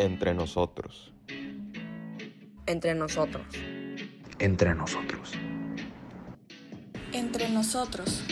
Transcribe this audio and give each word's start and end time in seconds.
Entre 0.00 0.32
nosotros. 0.32 1.12
Entre 2.64 2.94
nosotros. 2.94 3.44
Entre 4.38 4.74
nosotros. 4.74 5.32
Entre 7.12 7.50
nosotros. 7.50 8.24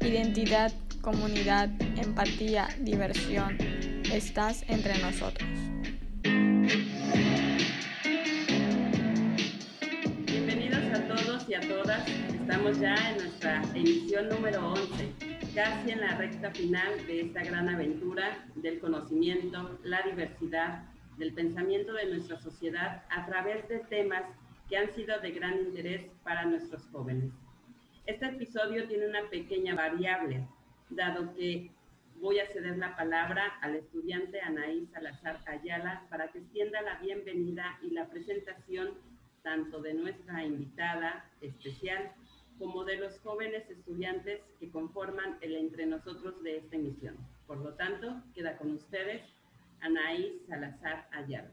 Identidad, 0.00 0.70
comunidad, 1.00 1.70
empatía, 1.96 2.68
diversión. 2.80 3.56
Estás 4.12 4.66
entre 4.68 4.98
nosotros. 4.98 5.48
Bienvenidos 10.26 10.84
a 10.92 11.08
todos 11.08 11.48
y 11.48 11.54
a 11.54 11.60
todas. 11.60 12.06
Estamos 12.34 12.78
ya 12.80 12.94
en 13.12 13.16
nuestra 13.16 13.62
emisión 13.74 14.28
número 14.28 14.72
11, 14.72 15.27
casi 15.58 15.90
en 15.90 16.00
la 16.02 16.16
recta 16.16 16.52
final 16.52 17.04
de 17.08 17.22
esta 17.22 17.42
gran 17.42 17.68
aventura 17.68 18.46
del 18.54 18.78
conocimiento, 18.78 19.76
la 19.82 20.02
diversidad, 20.02 20.84
del 21.16 21.34
pensamiento 21.34 21.94
de 21.94 22.06
nuestra 22.06 22.38
sociedad 22.38 23.02
a 23.10 23.26
través 23.26 23.68
de 23.68 23.80
temas 23.80 24.22
que 24.68 24.76
han 24.76 24.94
sido 24.94 25.18
de 25.18 25.32
gran 25.32 25.58
interés 25.58 26.12
para 26.22 26.44
nuestros 26.44 26.86
jóvenes. 26.92 27.32
Este 28.06 28.26
episodio 28.26 28.86
tiene 28.86 29.08
una 29.08 29.28
pequeña 29.30 29.74
variable, 29.74 30.46
dado 30.90 31.34
que 31.34 31.72
voy 32.20 32.38
a 32.38 32.46
ceder 32.52 32.78
la 32.78 32.94
palabra 32.94 33.58
al 33.60 33.74
estudiante 33.74 34.40
Anaí 34.40 34.86
Salazar 34.92 35.40
Ayala 35.44 36.06
para 36.08 36.28
que 36.28 36.38
extienda 36.38 36.82
la 36.82 37.00
bienvenida 37.00 37.80
y 37.82 37.90
la 37.90 38.08
presentación 38.08 38.90
tanto 39.42 39.82
de 39.82 39.94
nuestra 39.94 40.44
invitada 40.44 41.28
especial 41.40 42.12
como 42.58 42.84
de 42.84 42.96
los 42.96 43.18
jóvenes 43.20 43.68
estudiantes 43.70 44.40
que 44.58 44.70
conforman 44.70 45.38
el 45.40 45.56
entre 45.56 45.86
nosotros 45.86 46.42
de 46.42 46.58
esta 46.58 46.76
emisión. 46.76 47.16
Por 47.46 47.58
lo 47.58 47.74
tanto, 47.74 48.22
queda 48.34 48.58
con 48.58 48.72
ustedes 48.72 49.22
Anaí 49.80 50.42
Salazar 50.48 51.08
Ayala. 51.12 51.52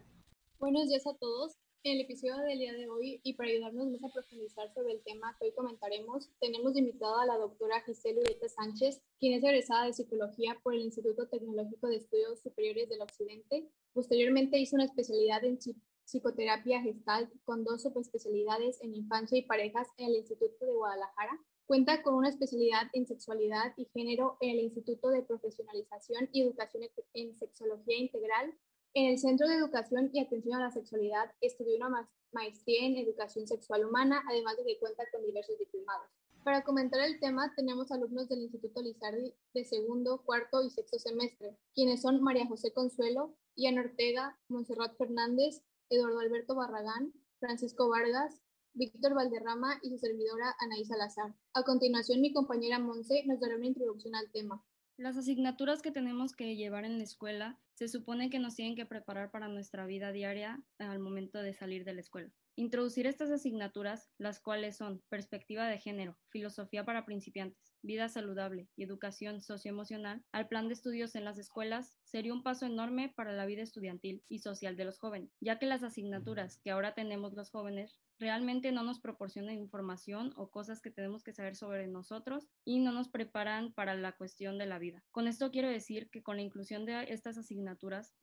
Buenos 0.59 0.89
días 0.89 1.05
a 1.05 1.15
todos. 1.17 1.57
En 1.83 1.97
el 1.97 2.01
episodio 2.01 2.37
del 2.37 2.57
día 2.57 2.73
de 2.73 2.89
hoy 2.89 3.19
y 3.21 3.35
para 3.35 3.49
ayudarnos 3.49 3.87
más 3.91 4.03
a 4.03 4.11
profundizar 4.11 4.73
sobre 4.73 4.93
el 4.93 5.03
tema 5.03 5.35
que 5.37 5.45
hoy 5.45 5.51
comentaremos, 5.53 6.31
tenemos 6.39 6.75
invitada 6.75 7.21
a 7.21 7.25
la 7.27 7.37
doctora 7.37 7.79
Giselle 7.81 8.21
Ureta 8.21 8.49
Sánchez, 8.49 9.03
quien 9.19 9.33
es 9.33 9.43
egresada 9.43 9.85
de 9.85 9.93
Psicología 9.93 10.57
por 10.63 10.73
el 10.73 10.81
Instituto 10.81 11.27
Tecnológico 11.27 11.87
de 11.87 11.97
Estudios 11.97 12.41
Superiores 12.41 12.89
del 12.89 13.03
Occidente. 13.03 13.69
Posteriormente 13.93 14.57
hizo 14.57 14.75
una 14.75 14.85
especialidad 14.85 15.43
en 15.43 15.59
psicoterapia 16.05 16.81
gestalt 16.81 17.31
con 17.43 17.63
dos 17.63 17.83
subespecialidades 17.83 18.81
en 18.81 18.95
infancia 18.95 19.37
y 19.37 19.43
parejas 19.43 19.87
en 19.97 20.07
el 20.07 20.15
Instituto 20.15 20.65
de 20.65 20.73
Guadalajara. 20.73 21.39
Cuenta 21.65 22.03
con 22.03 22.15
una 22.15 22.29
especialidad 22.29 22.87
en 22.93 23.07
sexualidad 23.07 23.73
y 23.75 23.85
género 23.85 24.37
en 24.39 24.51
el 24.51 24.59
Instituto 24.59 25.09
de 25.09 25.23
Profesionalización 25.23 26.29
y 26.31 26.43
Educación 26.43 26.83
en 27.13 27.35
Sexología 27.37 27.97
Integral 27.97 28.55
en 28.97 29.11
el 29.11 29.19
Centro 29.19 29.45
de 29.49 29.55
Educación 29.55 30.09
y 30.13 30.21
Atención 30.21 30.55
a 30.55 30.63
la 30.63 30.71
Sexualidad 30.71 31.29
estudió 31.41 31.75
una 31.75 32.09
maestría 32.31 32.85
en 32.85 32.95
Educación 32.95 33.45
Sexual 33.45 33.83
Humana, 33.83 34.23
además 34.29 34.55
de 34.55 34.63
que 34.63 34.79
cuenta 34.79 35.03
con 35.11 35.21
diversos 35.21 35.59
diplomados. 35.59 36.07
Para 36.45 36.63
comentar 36.63 37.01
el 37.01 37.19
tema 37.19 37.53
tenemos 37.57 37.91
alumnos 37.91 38.29
del 38.29 38.43
Instituto 38.43 38.81
Lizardi 38.81 39.33
de 39.53 39.65
segundo, 39.65 40.21
cuarto 40.23 40.63
y 40.63 40.69
sexto 40.69 40.97
semestre, 40.97 41.57
quienes 41.73 42.03
son 42.03 42.21
María 42.21 42.47
José 42.47 42.71
Consuelo, 42.71 43.35
Ian 43.57 43.79
Ortega, 43.79 44.39
Monserrat 44.47 44.95
Fernández, 44.95 45.61
Eduardo 45.89 46.19
Alberto 46.19 46.55
Barragán, 46.55 47.13
Francisco 47.39 47.89
Vargas, 47.89 48.41
Víctor 48.73 49.13
Valderrama 49.13 49.79
y 49.81 49.89
su 49.89 49.97
servidora 49.97 50.55
Anaí 50.59 50.83
Salazar. 50.85 51.33
A 51.53 51.63
continuación, 51.63 52.21
mi 52.21 52.33
compañera 52.33 52.79
Monse 52.79 53.23
nos 53.25 53.39
dará 53.39 53.55
una 53.55 53.67
introducción 53.67 54.15
al 54.15 54.31
tema. 54.31 54.63
Las 54.97 55.17
asignaturas 55.17 55.81
que 55.81 55.91
tenemos 55.91 56.33
que 56.33 56.55
llevar 56.55 56.85
en 56.85 56.97
la 56.97 57.03
escuela 57.03 57.59
se 57.75 57.87
supone 57.89 58.29
que 58.29 58.39
nos 58.39 58.55
tienen 58.55 58.75
que 58.75 58.85
preparar 58.85 59.31
para 59.31 59.47
nuestra 59.47 59.85
vida 59.85 60.11
diaria 60.11 60.63
al 60.79 60.99
momento 60.99 61.41
de 61.41 61.53
salir 61.53 61.83
de 61.83 61.93
la 61.93 61.99
escuela. 61.99 62.31
Introducir 62.57 63.05
estas 63.05 63.31
asignaturas, 63.31 64.09
las 64.17 64.39
cuales 64.39 64.77
son 64.77 65.03
perspectiva 65.09 65.67
de 65.67 65.77
género, 65.77 66.17
filosofía 66.29 66.85
para 66.85 67.05
principiantes, 67.05 67.75
vida 67.81 68.07
saludable 68.07 68.69
y 68.77 68.83
educación 68.83 69.41
socioemocional, 69.41 70.23
al 70.31 70.47
plan 70.47 70.69
de 70.69 70.75
estudios 70.75 71.15
en 71.15 71.25
las 71.25 71.37
escuelas, 71.37 71.97
sería 72.05 72.33
un 72.33 72.43
paso 72.43 72.65
enorme 72.65 73.11
para 73.13 73.33
la 73.33 73.45
vida 73.45 73.61
estudiantil 73.61 74.23
y 74.29 74.39
social 74.39 74.77
de 74.77 74.85
los 74.85 74.99
jóvenes, 74.99 75.35
ya 75.41 75.59
que 75.59 75.65
las 75.65 75.83
asignaturas 75.83 76.61
que 76.63 76.71
ahora 76.71 76.93
tenemos 76.93 77.33
los 77.33 77.51
jóvenes 77.51 77.99
realmente 78.19 78.71
no 78.71 78.83
nos 78.83 79.01
proporcionan 79.01 79.55
información 79.55 80.31
o 80.37 80.49
cosas 80.49 80.81
que 80.81 80.91
tenemos 80.91 81.23
que 81.23 81.33
saber 81.33 81.57
sobre 81.57 81.87
nosotros 81.87 82.47
y 82.63 82.79
no 82.79 82.93
nos 82.93 83.09
preparan 83.09 83.73
para 83.73 83.95
la 83.95 84.13
cuestión 84.13 84.57
de 84.57 84.65
la 84.65 84.79
vida. 84.79 85.03
Con 85.11 85.27
esto 85.27 85.51
quiero 85.51 85.67
decir 85.67 86.09
que 86.09 86.23
con 86.23 86.37
la 86.37 86.43
inclusión 86.43 86.85
de 86.85 87.03
estas 87.09 87.37
asignaturas 87.37 87.64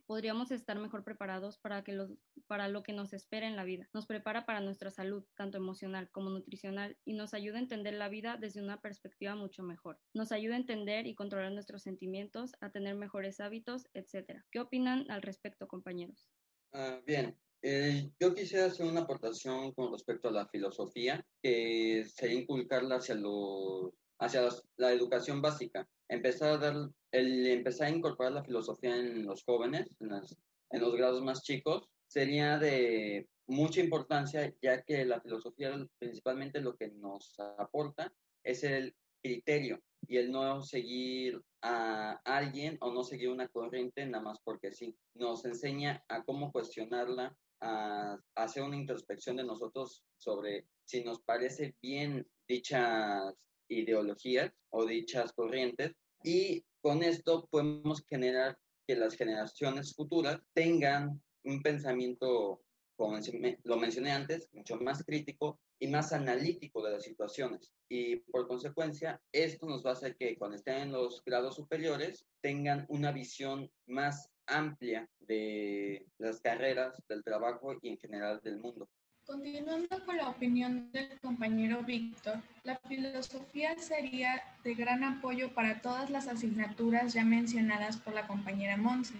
podríamos 0.07 0.51
estar 0.51 0.79
mejor 0.79 1.05
preparados 1.05 1.59
para, 1.59 1.83
que 1.83 1.93
los, 1.93 2.11
para 2.47 2.69
lo 2.69 2.83
que 2.83 2.93
nos 2.93 3.13
espera 3.13 3.47
en 3.47 3.57
la 3.57 3.65
vida. 3.65 3.89
Nos 3.93 4.07
prepara 4.07 4.45
para 4.47 4.61
nuestra 4.61 4.91
salud, 4.91 5.25
tanto 5.37 5.59
emocional 5.59 6.11
como 6.11 6.31
nutricional, 6.31 6.97
y 7.05 7.15
nos 7.15 7.35
ayuda 7.35 7.57
a 7.57 7.63
entender 7.63 7.95
la 7.95 8.09
vida 8.09 8.37
desde 8.37 8.63
una 8.63 8.81
perspectiva 8.81 9.35
mucho 9.35 9.63
mejor. 9.63 9.99
Nos 10.15 10.33
ayuda 10.33 10.55
a 10.55 10.59
entender 10.59 11.07
y 11.07 11.15
controlar 11.15 11.53
nuestros 11.53 11.83
sentimientos, 11.83 12.53
a 12.61 12.71
tener 12.71 12.95
mejores 12.95 13.41
hábitos, 13.41 13.89
etc. 13.95 14.43
¿Qué 14.51 14.61
opinan 14.61 15.11
al 15.11 15.23
respecto, 15.23 15.67
compañeros? 15.67 16.29
Uh, 16.73 17.05
bien, 17.07 17.37
eh, 17.65 18.11
yo 18.19 18.35
quisiera 18.35 18.67
hacer 18.67 18.87
una 18.87 19.03
aportación 19.03 19.73
con 19.73 19.93
respecto 19.93 20.29
a 20.29 20.33
la 20.33 20.49
filosofía, 20.49 21.25
que 21.41 22.05
sería 22.13 22.41
inculcarla 22.41 22.97
hacia, 22.97 23.15
los, 23.15 23.93
hacia 24.19 24.49
la 24.77 24.93
educación 24.93 25.41
básica. 25.41 25.89
Empezar 26.09 26.51
a, 26.51 26.59
dar, 26.59 26.91
el, 27.13 27.47
empezar 27.47 27.89
a 27.89 27.91
incorporar 27.91 28.33
la 28.33 28.45
filosofía 28.45 28.97
en 28.97 29.25
los 29.25 29.45
jóvenes, 29.45 29.87
en, 30.01 30.81
los 30.81 30.97
grados 30.97 31.23
más 31.23 31.43
chicos, 31.43 31.87
sería 32.07 32.59
de 32.59 33.29
mucha 33.47 33.81
importancia, 33.81 34.53
ya 34.63 34.83
que 34.83 35.05
la 35.05 35.21
filosofía 35.21 35.73
principalmente 35.99 36.61
lo 36.61 36.77
que 36.77 36.89
nos 36.89 37.39
aporta 37.59 38.13
es 38.43 38.65
el 38.65 38.95
criterio 39.23 39.81
y 40.09 40.17
el 40.17 40.33
no 40.33 40.63
seguir 40.63 41.41
a 41.61 42.21
alguien 42.25 42.77
o 42.81 42.93
no 42.93 43.05
seguir 43.05 43.29
una 43.29 43.49
corriente 43.49 44.05
nada 44.07 44.25
más 44.25 44.41
porque 44.43 44.73
sí. 44.73 44.97
Nos 45.15 45.45
enseña 45.45 46.03
a 46.09 46.25
cómo 46.25 46.51
cuestionarla, 46.51 47.37
a, 47.61 48.19
hacer 48.35 48.63
una 48.63 48.77
introspección 48.77 49.37
de 49.37 49.45
nosotros 49.45 50.03
sobre 50.17 50.67
si 50.85 51.05
nos 51.05 51.21
parece 51.21 51.77
bien 51.81 52.27
dichas 52.49 53.35
ideologías 53.69 54.53
o 54.71 54.85
dichas 54.85 55.33
corrientes 55.33 55.93
y 56.25 56.65
con 56.81 57.03
esto 57.03 57.47
podemos 57.51 58.05
generar 58.09 58.59
que 58.87 58.97
las 58.97 59.15
generaciones 59.15 59.95
futuras 59.95 60.41
tengan 60.53 61.23
un 61.45 61.63
pensamiento, 61.63 62.63
como 62.97 63.19
lo 63.65 63.77
mencioné 63.77 64.13
antes, 64.13 64.49
mucho 64.53 64.77
más 64.77 65.05
crítico 65.05 65.61
y 65.79 65.89
más 65.89 66.13
analítico 66.13 66.83
de 66.83 66.93
las 66.93 67.05
situaciones. 67.05 67.73
Y 67.89 68.17
por 68.17 68.47
consecuencia, 68.47 69.21
esto 69.33 69.67
nos 69.67 69.85
va 69.85 69.91
a 69.91 69.95
hacer 69.95 70.17
que 70.17 70.37
cuando 70.37 70.57
estén 70.57 70.79
en 70.79 70.93
los 70.93 71.23
grados 71.25 71.57
superiores 71.57 72.27
tengan 72.41 72.87
una 72.89 73.13
visión 73.13 73.71
más 73.87 74.31
amplia 74.47 75.09
de 75.21 76.07
las 76.19 76.41
carreras, 76.41 77.03
del 77.09 77.23
trabajo 77.23 77.75
y 77.81 77.89
en 77.89 77.99
general 77.99 78.41
del 78.43 78.59
mundo. 78.59 78.89
Continuando 79.33 80.05
con 80.05 80.19
la 80.19 80.29
opinión 80.29 80.93
del 80.93 81.19
compañero 81.21 81.83
Víctor, 81.83 82.43
la 82.65 82.77
filosofía 82.87 83.75
sería 83.79 84.43
de 84.63 84.75
gran 84.75 85.03
apoyo 85.05 85.55
para 85.55 85.81
todas 85.81 86.11
las 86.11 86.29
asignaturas 86.29 87.15
ya 87.15 87.25
mencionadas 87.25 87.97
por 87.97 88.13
la 88.13 88.27
compañera 88.27 88.77
Monse, 88.77 89.15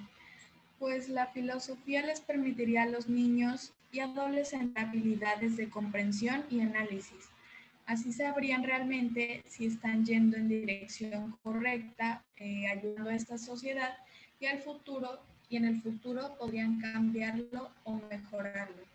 pues 0.79 1.09
la 1.09 1.29
filosofía 1.29 2.05
les 2.05 2.21
permitiría 2.21 2.83
a 2.83 2.89
los 2.91 3.09
niños 3.09 3.73
y 3.91 4.01
adolescentes 4.01 4.85
habilidades 4.85 5.57
de 5.57 5.71
comprensión 5.71 6.45
y 6.51 6.61
análisis. 6.61 7.31
Así 7.87 8.13
sabrían 8.13 8.65
realmente 8.65 9.43
si 9.49 9.65
están 9.65 10.05
yendo 10.05 10.37
en 10.37 10.47
dirección 10.47 11.39
correcta, 11.43 12.23
eh, 12.37 12.69
ayudando 12.69 13.09
a 13.09 13.15
esta 13.15 13.39
sociedad 13.39 13.97
y 14.39 14.45
al 14.45 14.59
futuro 14.59 15.21
y 15.49 15.57
en 15.57 15.65
el 15.65 15.81
futuro 15.81 16.37
podrían 16.39 16.83
cambiarlo 16.83 17.71
o 17.85 17.95
mejorarlo. 18.11 18.92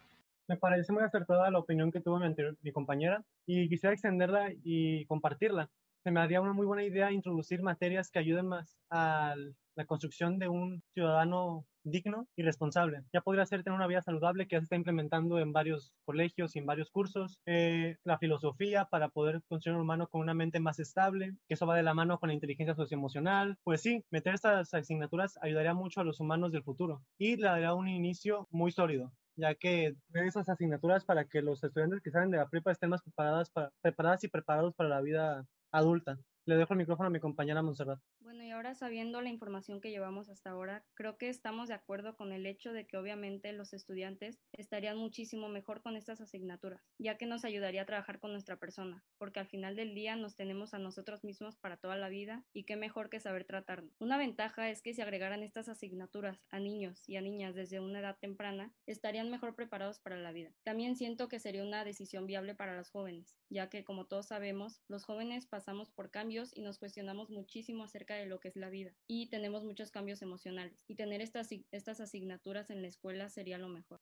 Me 0.47 0.57
parece 0.57 0.94
muy 0.94 1.03
acertada 1.03 1.51
la 1.51 1.59
opinión 1.59 1.91
que 1.91 1.99
tuvo 2.01 2.19
mi, 2.19 2.33
mi 2.61 2.71
compañera 2.71 3.23
y 3.45 3.67
quisiera 3.67 3.94
extenderla 3.94 4.53
y 4.63 5.05
compartirla. 5.05 5.69
Se 6.03 6.11
me 6.11 6.21
haría 6.21 6.39
una 6.39 6.53
muy 6.53 6.65
buena 6.65 6.85
idea 6.85 7.11
introducir 7.11 7.61
materias 7.61 8.09
que 8.09 8.19
ayuden 8.19 8.47
más 8.47 8.77
a 8.89 9.35
la 9.75 9.85
construcción 9.85 10.39
de 10.39 10.47
un 10.47 10.81
ciudadano 10.94 11.65
digno 11.83 12.27
y 12.38 12.44
responsable. 12.44 13.03
Ya 13.13 13.21
podría 13.21 13.45
ser 13.45 13.63
tener 13.63 13.75
una 13.75 13.88
vida 13.88 14.01
saludable 14.01 14.47
que 14.47 14.55
ya 14.55 14.61
se 14.61 14.63
está 14.63 14.75
implementando 14.77 15.38
en 15.39 15.51
varios 15.51 15.91
colegios 16.05 16.55
y 16.55 16.59
en 16.59 16.65
varios 16.65 16.91
cursos. 16.91 17.39
Eh, 17.45 17.97
la 18.05 18.17
filosofía 18.17 18.85
para 18.85 19.09
poder 19.09 19.41
construir 19.49 19.75
un 19.75 19.83
humano 19.83 20.07
con 20.07 20.21
una 20.21 20.33
mente 20.33 20.61
más 20.61 20.79
estable, 20.79 21.35
que 21.47 21.55
eso 21.55 21.67
va 21.67 21.75
de 21.75 21.83
la 21.83 21.94
mano 21.94 22.19
con 22.19 22.29
la 22.29 22.33
inteligencia 22.35 22.73
socioemocional. 22.73 23.57
Pues 23.63 23.81
sí, 23.81 24.05
meter 24.11 24.33
estas 24.33 24.73
asignaturas 24.73 25.38
ayudaría 25.41 25.73
mucho 25.73 25.99
a 25.99 26.05
los 26.05 26.21
humanos 26.21 26.53
del 26.53 26.63
futuro 26.63 27.03
y 27.17 27.35
le 27.35 27.47
daría 27.47 27.73
un 27.73 27.89
inicio 27.89 28.47
muy 28.49 28.71
sólido 28.71 29.11
ya 29.38 29.56
que 29.56 29.95
esas 30.13 30.50
asignaturas 30.50 31.06
para 31.06 31.25
que 31.25 31.42
los 31.42 31.63
estudiantes 31.63 32.01
que 32.01 32.12
salen 32.12 32.31
de 32.31 32.38
la 32.38 32.50
prepa 32.50 32.72
estén 32.72 32.89
más 32.89 33.01
preparadas, 33.04 33.50
para, 33.51 33.72
preparadas 33.81 34.24
y 34.24 34.28
preparados 34.28 34.74
para 34.75 34.89
la 34.89 35.01
vida 35.01 35.45
adulta. 35.72 36.18
Le 36.45 36.57
dejo 36.57 36.74
el 36.74 36.80
micrófono 36.80 37.07
a 37.07 37.12
mi 37.12 37.19
compañera 37.19 37.62
Montserrat. 37.62 38.00
Bueno, 38.27 38.44
y 38.44 38.51
ahora 38.51 38.75
sabiendo 38.75 39.21
la 39.21 39.29
información 39.29 39.79
que 39.79 39.89
llevamos 39.89 40.27
hasta 40.27 40.50
ahora, 40.50 40.83
creo 40.95 41.18
que 41.18 41.29
estamos 41.29 41.69
de 41.69 41.75
acuerdo 41.75 42.18
con 42.18 42.33
el 42.33 42.45
hecho 42.45 42.74
de 42.74 42.85
que 42.85 42.97
obviamente 42.97 43.53
los 43.53 43.71
estudiantes 43.71 44.41
estarían 44.51 44.97
muchísimo 44.97 45.47
mejor 45.47 45.81
con 45.81 45.95
estas 45.95 46.19
asignaturas, 46.19 46.81
ya 47.00 47.18
que 47.18 47.25
nos 47.25 47.45
ayudaría 47.45 47.83
a 47.83 47.85
trabajar 47.85 48.19
con 48.19 48.33
nuestra 48.33 48.57
persona, 48.57 49.01
porque 49.18 49.39
al 49.39 49.47
final 49.47 49.77
del 49.77 49.95
día 49.95 50.18
nos 50.18 50.35
tenemos 50.35 50.74
a 50.74 50.77
nosotros 50.77 51.24
mismos 51.24 51.56
para 51.56 51.77
toda 51.77 51.95
la 51.95 52.09
vida 52.09 52.44
y 52.51 52.65
qué 52.65 52.75
mejor 52.75 53.09
que 53.09 53.21
saber 53.21 53.45
tratarnos. 53.45 53.95
Una 53.97 54.18
ventaja 54.18 54.69
es 54.69 54.81
que 54.81 54.94
si 54.94 55.01
agregaran 55.01 55.41
estas 55.41 55.69
asignaturas 55.69 56.44
a 56.50 56.59
niños 56.59 57.07
y 57.07 57.15
a 57.15 57.21
niñas 57.21 57.56
desde 57.56 57.80
una 57.80 58.00
edad 58.01 58.18
temprana, 58.19 58.73
estarían 58.88 59.31
mejor 59.31 59.56
preparados 59.56 60.01
para 60.01 60.18
la 60.18 60.33
vida. 60.33 60.51
También 60.65 60.97
siento 60.97 61.30
que 61.30 61.39
sería 61.39 61.63
una 61.63 61.85
decisión 61.85 62.27
viable 62.27 62.56
para 62.56 62.75
los 62.75 62.89
jóvenes, 62.89 63.38
ya 63.50 63.69
que 63.69 63.85
como 63.85 64.06
todos 64.06 64.27
sabemos, 64.27 64.81
los 64.89 65.06
jóvenes 65.06 65.45
pasamos 65.45 65.89
por 65.91 66.12
cambios 66.12 66.51
y 66.53 66.62
nos 66.62 66.77
cuestionamos 66.77 67.30
muchísimo 67.30 67.85
acerca 67.85 68.17
de 68.17 68.17
lo 68.25 68.40
que 68.40 68.48
es 68.48 68.56
la 68.56 68.69
vida 68.69 68.94
y 69.08 69.30
tenemos 69.30 69.64
muchos 69.64 69.92
cambios 69.92 70.22
emocionales 70.22 70.84
y 70.88 70.96
tener 70.96 71.22
estas, 71.22 71.50
estas 71.72 72.00
asignaturas 72.00 72.69
en 72.69 72.81
la 72.81 72.88
escuela 72.88 73.30
sería 73.30 73.58
lo 73.58 73.69
mejor. 73.69 74.02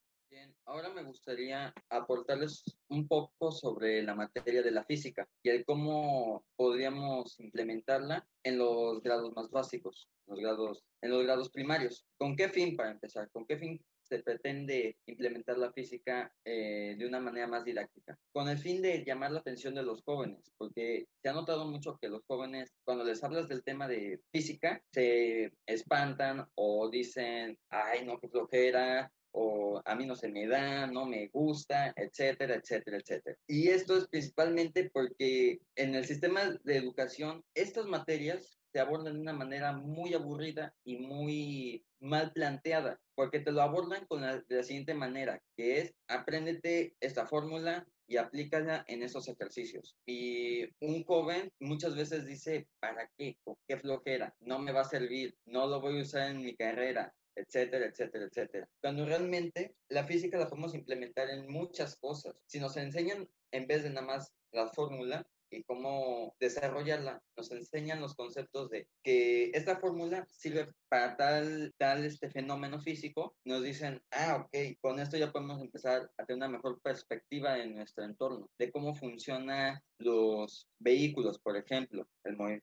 Ahora 0.66 0.90
me 0.90 1.04
gustaría 1.04 1.74
aportarles 1.90 2.64
un 2.90 3.08
poco 3.08 3.52
sobre 3.52 4.04
la 4.04 4.16
materia 4.16 4.62
de 4.62 4.72
la 4.72 4.84
física 4.84 5.30
y 5.42 5.50
el 5.50 5.64
cómo 5.64 6.46
podríamos 6.58 7.40
implementarla 7.40 8.28
en 8.44 8.58
los 8.58 9.02
grados 9.02 9.34
más 9.34 9.50
básicos, 9.50 10.10
en 10.28 11.12
los 11.12 11.24
grados 11.24 11.50
primarios. 11.52 12.06
¿Con 12.18 12.36
qué 12.36 12.50
fin, 12.50 12.76
para 12.76 12.92
empezar? 12.92 13.30
¿Con 13.32 13.46
qué 13.46 13.58
fin 13.58 13.80
se 14.16 14.24
pretende 14.24 14.98
implementar 15.08 15.58
la 15.58 15.72
física 15.72 16.32
eh, 16.46 16.96
de 16.98 17.06
una 17.06 17.20
manera 17.20 17.48
más 17.48 17.66
didáctica, 17.66 18.18
con 18.32 18.48
el 18.48 18.58
fin 18.58 18.82
de 18.82 19.04
llamar 19.04 19.32
la 19.32 19.40
atención 19.40 19.76
de 19.76 19.84
los 19.84 20.02
jóvenes, 20.04 20.54
porque 20.58 21.08
se 21.22 21.30
ha 21.30 21.34
notado 21.34 21.66
mucho 21.66 21.98
que 22.02 22.10
los 22.10 22.24
jóvenes, 22.26 22.74
cuando 22.86 23.04
les 23.04 23.24
hablas 23.24 23.48
del 23.48 23.64
tema 23.64 23.88
de 23.88 24.22
física, 24.32 24.82
se 24.92 25.52
espantan 25.66 26.48
o 26.56 26.90
dicen, 26.90 27.58
ay, 27.70 28.06
no, 28.06 28.20
qué 28.20 28.30
flojera, 28.30 29.12
o 29.38 29.82
a 29.84 29.96
mí 29.96 30.06
no 30.06 30.16
se 30.16 30.30
me 30.30 30.48
da, 30.48 30.88
no 30.88 31.06
me 31.06 31.28
gusta, 31.28 31.94
etcétera, 31.98 32.56
etcétera, 32.56 32.98
etcétera. 32.98 33.38
Y 33.48 33.68
esto 33.68 33.98
es 33.98 34.08
principalmente 34.08 34.90
porque 34.94 35.60
en 35.76 35.94
el 35.94 36.06
sistema 36.06 36.58
de 36.64 36.78
educación 36.78 37.44
estas 37.54 37.86
materias 37.86 38.58
se 38.75 38.81
abordan 38.81 39.13
de 39.13 39.22
una 39.22 39.31
manera 39.31 39.72
muy 39.72 40.13
aburrida 40.13 40.75
y 40.83 40.98
muy 40.98 41.86
mal 42.01 42.33
planteada, 42.33 43.00
porque 43.16 43.39
te 43.39 43.54
lo 43.54 43.62
abordan 43.62 44.06
con 44.06 44.19
la, 44.19 44.42
de 44.42 44.57
la 44.57 44.63
siguiente 44.63 44.94
manera, 44.94 45.42
que 45.56 45.80
es, 45.80 45.94
apréndete 46.10 46.94
esta 47.00 47.25
fórmula 47.25 47.88
y 48.06 48.18
aplícala 48.18 48.83
en 48.89 49.01
esos 49.01 49.30
ejercicios. 49.30 49.95
Y 50.06 50.66
un 50.81 51.06
joven 51.06 51.54
muchas 51.62 51.95
veces 51.95 52.25
dice, 52.25 52.68
¿para 52.81 53.10
qué? 53.18 53.38
¿Qué 53.66 53.77
flojera? 53.77 54.36
No 54.42 54.60
me 54.60 54.74
va 54.74 54.81
a 54.81 54.89
servir, 54.89 55.38
no 55.45 55.68
lo 55.68 55.80
voy 55.80 56.00
a 56.00 56.01
usar 56.01 56.31
en 56.31 56.42
mi 56.42 56.54
carrera, 56.54 57.16
etcétera, 57.33 57.86
etcétera, 57.86 58.25
etcétera. 58.25 58.69
Cuando 58.81 59.06
realmente 59.06 59.74
la 59.88 60.04
física 60.04 60.38
la 60.38 60.50
podemos 60.50 60.75
implementar 60.75 61.30
en 61.30 61.50
muchas 61.50 61.95
cosas. 61.95 62.36
Si 62.45 62.60
nos 62.60 62.75
enseñan, 62.75 63.30
en 63.54 63.68
vez 63.68 63.83
de 63.83 63.92
nada 63.92 64.06
más 64.06 64.33
la 64.51 64.68
fórmula, 64.68 65.25
y 65.50 65.63
cómo 65.63 66.36
desarrollarla. 66.39 67.21
Nos 67.38 67.51
enseñan 67.51 68.01
los 68.01 68.15
conceptos 68.15 68.69
de 68.69 68.88
que 69.03 69.51
esta 69.53 69.77
fórmula 69.77 70.27
sirve 70.31 70.71
para 70.95 71.18
tal, 71.18 71.74
tal 71.77 72.06
este 72.06 72.30
fenómeno 72.30 72.80
físico. 72.80 73.36
Nos 73.44 73.62
dicen, 73.63 74.01
ah, 74.12 74.45
ok, 74.45 74.77
con 74.80 74.97
esto 75.01 75.18
ya 75.18 75.30
podemos 75.30 75.62
empezar 75.62 76.09
a 76.18 76.25
tener 76.25 76.38
una 76.38 76.57
mejor 76.57 76.80
perspectiva 76.81 77.56
de 77.56 77.68
nuestro 77.68 78.06
entorno, 78.06 78.50
de 78.57 78.71
cómo 78.71 78.95
funcionan 78.95 79.81
los 80.00 80.69
vehículos, 80.80 81.38
por 81.38 81.57
ejemplo, 81.57 82.07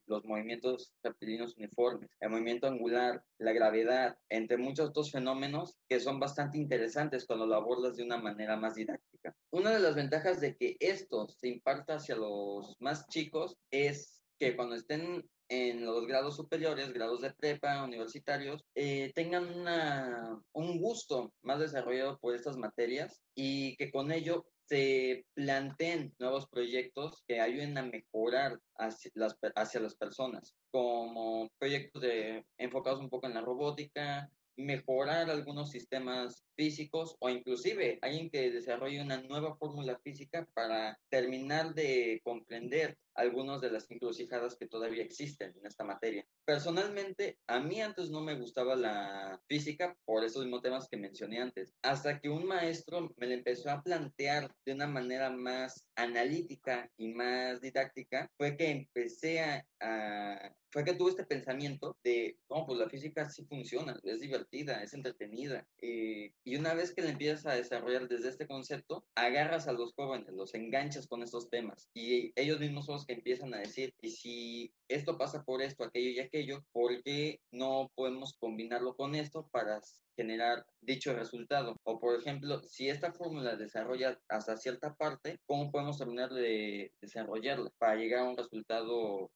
los 0.07 0.25
movimientos 0.25 0.95
reptilinos 1.03 1.55
uniformes, 1.57 2.09
el 2.21 2.31
movimiento 2.31 2.65
angular, 2.65 3.23
la 3.37 3.53
gravedad, 3.53 4.17
entre 4.29 4.57
muchos 4.57 4.89
otros 4.89 5.11
fenómenos 5.11 5.77
que 5.87 5.99
son 5.99 6.19
bastante 6.19 6.57
interesantes 6.57 7.27
cuando 7.27 7.45
lo 7.45 7.55
abordas 7.55 7.97
de 7.97 8.03
una 8.03 8.17
manera 8.17 8.57
más 8.57 8.73
didáctica. 8.73 9.35
Una 9.51 9.69
de 9.69 9.79
las 9.79 9.93
ventajas 9.93 10.41
de 10.41 10.55
que 10.55 10.75
esto 10.79 11.27
se 11.27 11.49
imparta 11.49 11.97
hacia 11.97 12.15
los 12.15 12.75
más 12.79 13.07
chicos 13.09 13.59
es 13.69 14.23
que 14.39 14.55
cuando 14.55 14.73
estén 14.73 15.23
en 15.53 15.85
los 15.85 16.07
grados 16.07 16.35
superiores, 16.35 16.93
grados 16.93 17.21
de 17.21 17.33
prepa, 17.33 17.83
universitarios, 17.83 18.65
eh, 18.75 19.11
tengan 19.13 20.43
un 20.53 20.79
gusto 20.79 21.33
más 21.41 21.59
desarrollado 21.59 22.17
por 22.19 22.35
estas 22.35 22.57
materias 22.57 23.21
y 23.35 23.75
que 23.77 23.91
con 23.91 24.11
ello 24.11 24.45
se 24.65 25.25
planteen 25.33 26.15
nuevos 26.19 26.47
proyectos 26.47 27.23
que 27.27 27.39
ayuden 27.39 27.77
a 27.77 27.83
mejorar 27.83 28.59
hacia 28.77 29.11
las, 29.13 29.37
hacia 29.55 29.79
las 29.81 29.95
personas, 29.95 30.55
como 30.71 31.49
proyectos 31.59 32.01
de, 32.01 32.45
enfocados 32.57 32.99
un 32.99 33.09
poco 33.09 33.27
en 33.27 33.35
la 33.35 33.41
robótica, 33.41 34.31
mejorar 34.55 35.29
algunos 35.29 35.71
sistemas 35.71 36.43
físicos 36.55 37.15
o 37.19 37.29
inclusive 37.29 37.99
alguien 38.01 38.29
que 38.29 38.51
desarrolle 38.51 39.01
una 39.01 39.21
nueva 39.21 39.55
fórmula 39.55 39.99
física 40.03 40.47
para 40.53 40.99
terminar 41.09 41.73
de 41.73 42.21
comprender 42.23 42.97
algunas 43.15 43.61
de 43.61 43.71
las 43.71 43.89
encrucijadas 43.89 44.55
que 44.55 44.67
todavía 44.67 45.03
existen 45.03 45.53
en 45.55 45.65
esta 45.65 45.83
materia. 45.83 46.25
Personalmente, 46.45 47.37
a 47.47 47.59
mí 47.59 47.81
antes 47.81 48.09
no 48.09 48.21
me 48.21 48.35
gustaba 48.35 48.75
la 48.75 49.39
física 49.47 49.95
por 50.05 50.23
esos 50.23 50.43
mismos 50.43 50.61
temas 50.61 50.87
que 50.89 50.97
mencioné 50.97 51.39
antes, 51.39 51.73
hasta 51.83 52.19
que 52.19 52.29
un 52.29 52.45
maestro 52.45 53.13
me 53.17 53.27
la 53.27 53.35
empezó 53.35 53.69
a 53.69 53.81
plantear 53.81 54.51
de 54.65 54.73
una 54.73 54.87
manera 54.87 55.29
más 55.29 55.85
analítica 55.95 56.89
y 56.97 57.09
más 57.09 57.61
didáctica, 57.61 58.29
fue 58.37 58.57
que 58.57 58.69
empecé 58.69 59.41
a, 59.41 60.55
fue 60.73 60.83
que 60.83 60.95
tuve 60.95 61.11
este 61.11 61.23
pensamiento 61.23 61.95
de, 62.03 62.39
no, 62.49 62.65
pues 62.65 62.79
la 62.79 62.89
física 62.89 63.29
sí 63.29 63.45
funciona, 63.45 63.99
es 64.03 64.21
divertida, 64.21 64.81
es 64.81 64.95
entretenida. 64.95 65.67
Eh, 65.79 66.33
y 66.43 66.55
una 66.55 66.73
vez 66.73 66.95
que 66.95 67.03
la 67.03 67.11
empiezas 67.11 67.45
a 67.45 67.53
desarrollar 67.53 68.07
desde 68.07 68.29
este 68.29 68.47
concepto, 68.47 69.05
agarras 69.13 69.67
a 69.67 69.73
los 69.73 69.93
jóvenes, 69.93 70.33
los 70.33 70.55
enganchas 70.55 71.07
con 71.07 71.21
estos 71.21 71.51
temas 71.51 71.91
y 71.93 72.33
ellos 72.35 72.59
mismos 72.59 72.87
son 72.87 72.95
los 72.95 73.05
que 73.05 73.13
empiezan 73.13 73.53
a 73.53 73.59
decir, 73.59 73.93
y 74.01 74.09
si 74.09 74.73
esto 74.87 75.15
pasa 75.15 75.43
por 75.43 75.61
esto, 75.61 75.83
aquello 75.83 76.09
y 76.09 76.19
aquello, 76.19 76.65
¿por 76.71 77.03
qué 77.03 77.39
no 77.51 77.91
podemos 77.93 78.33
combinarlo 78.39 78.95
con 78.95 79.13
esto 79.13 79.47
para 79.51 79.79
generar 80.17 80.65
dicho 80.81 81.13
resultado? 81.13 81.75
O 81.83 81.99
por 81.99 82.19
ejemplo, 82.19 82.63
si 82.63 82.89
esta 82.89 83.13
fórmula 83.13 83.57
desarrolla 83.57 84.19
hasta 84.27 84.57
cierta 84.57 84.95
parte, 84.95 85.37
¿cómo 85.45 85.71
podemos 85.71 85.99
terminar 85.99 86.33
de 86.33 86.91
desarrollarla 86.99 87.69
para 87.77 87.95
llegar 87.95 88.21
a 88.21 88.29
un 88.29 88.37
resultado 88.37 89.29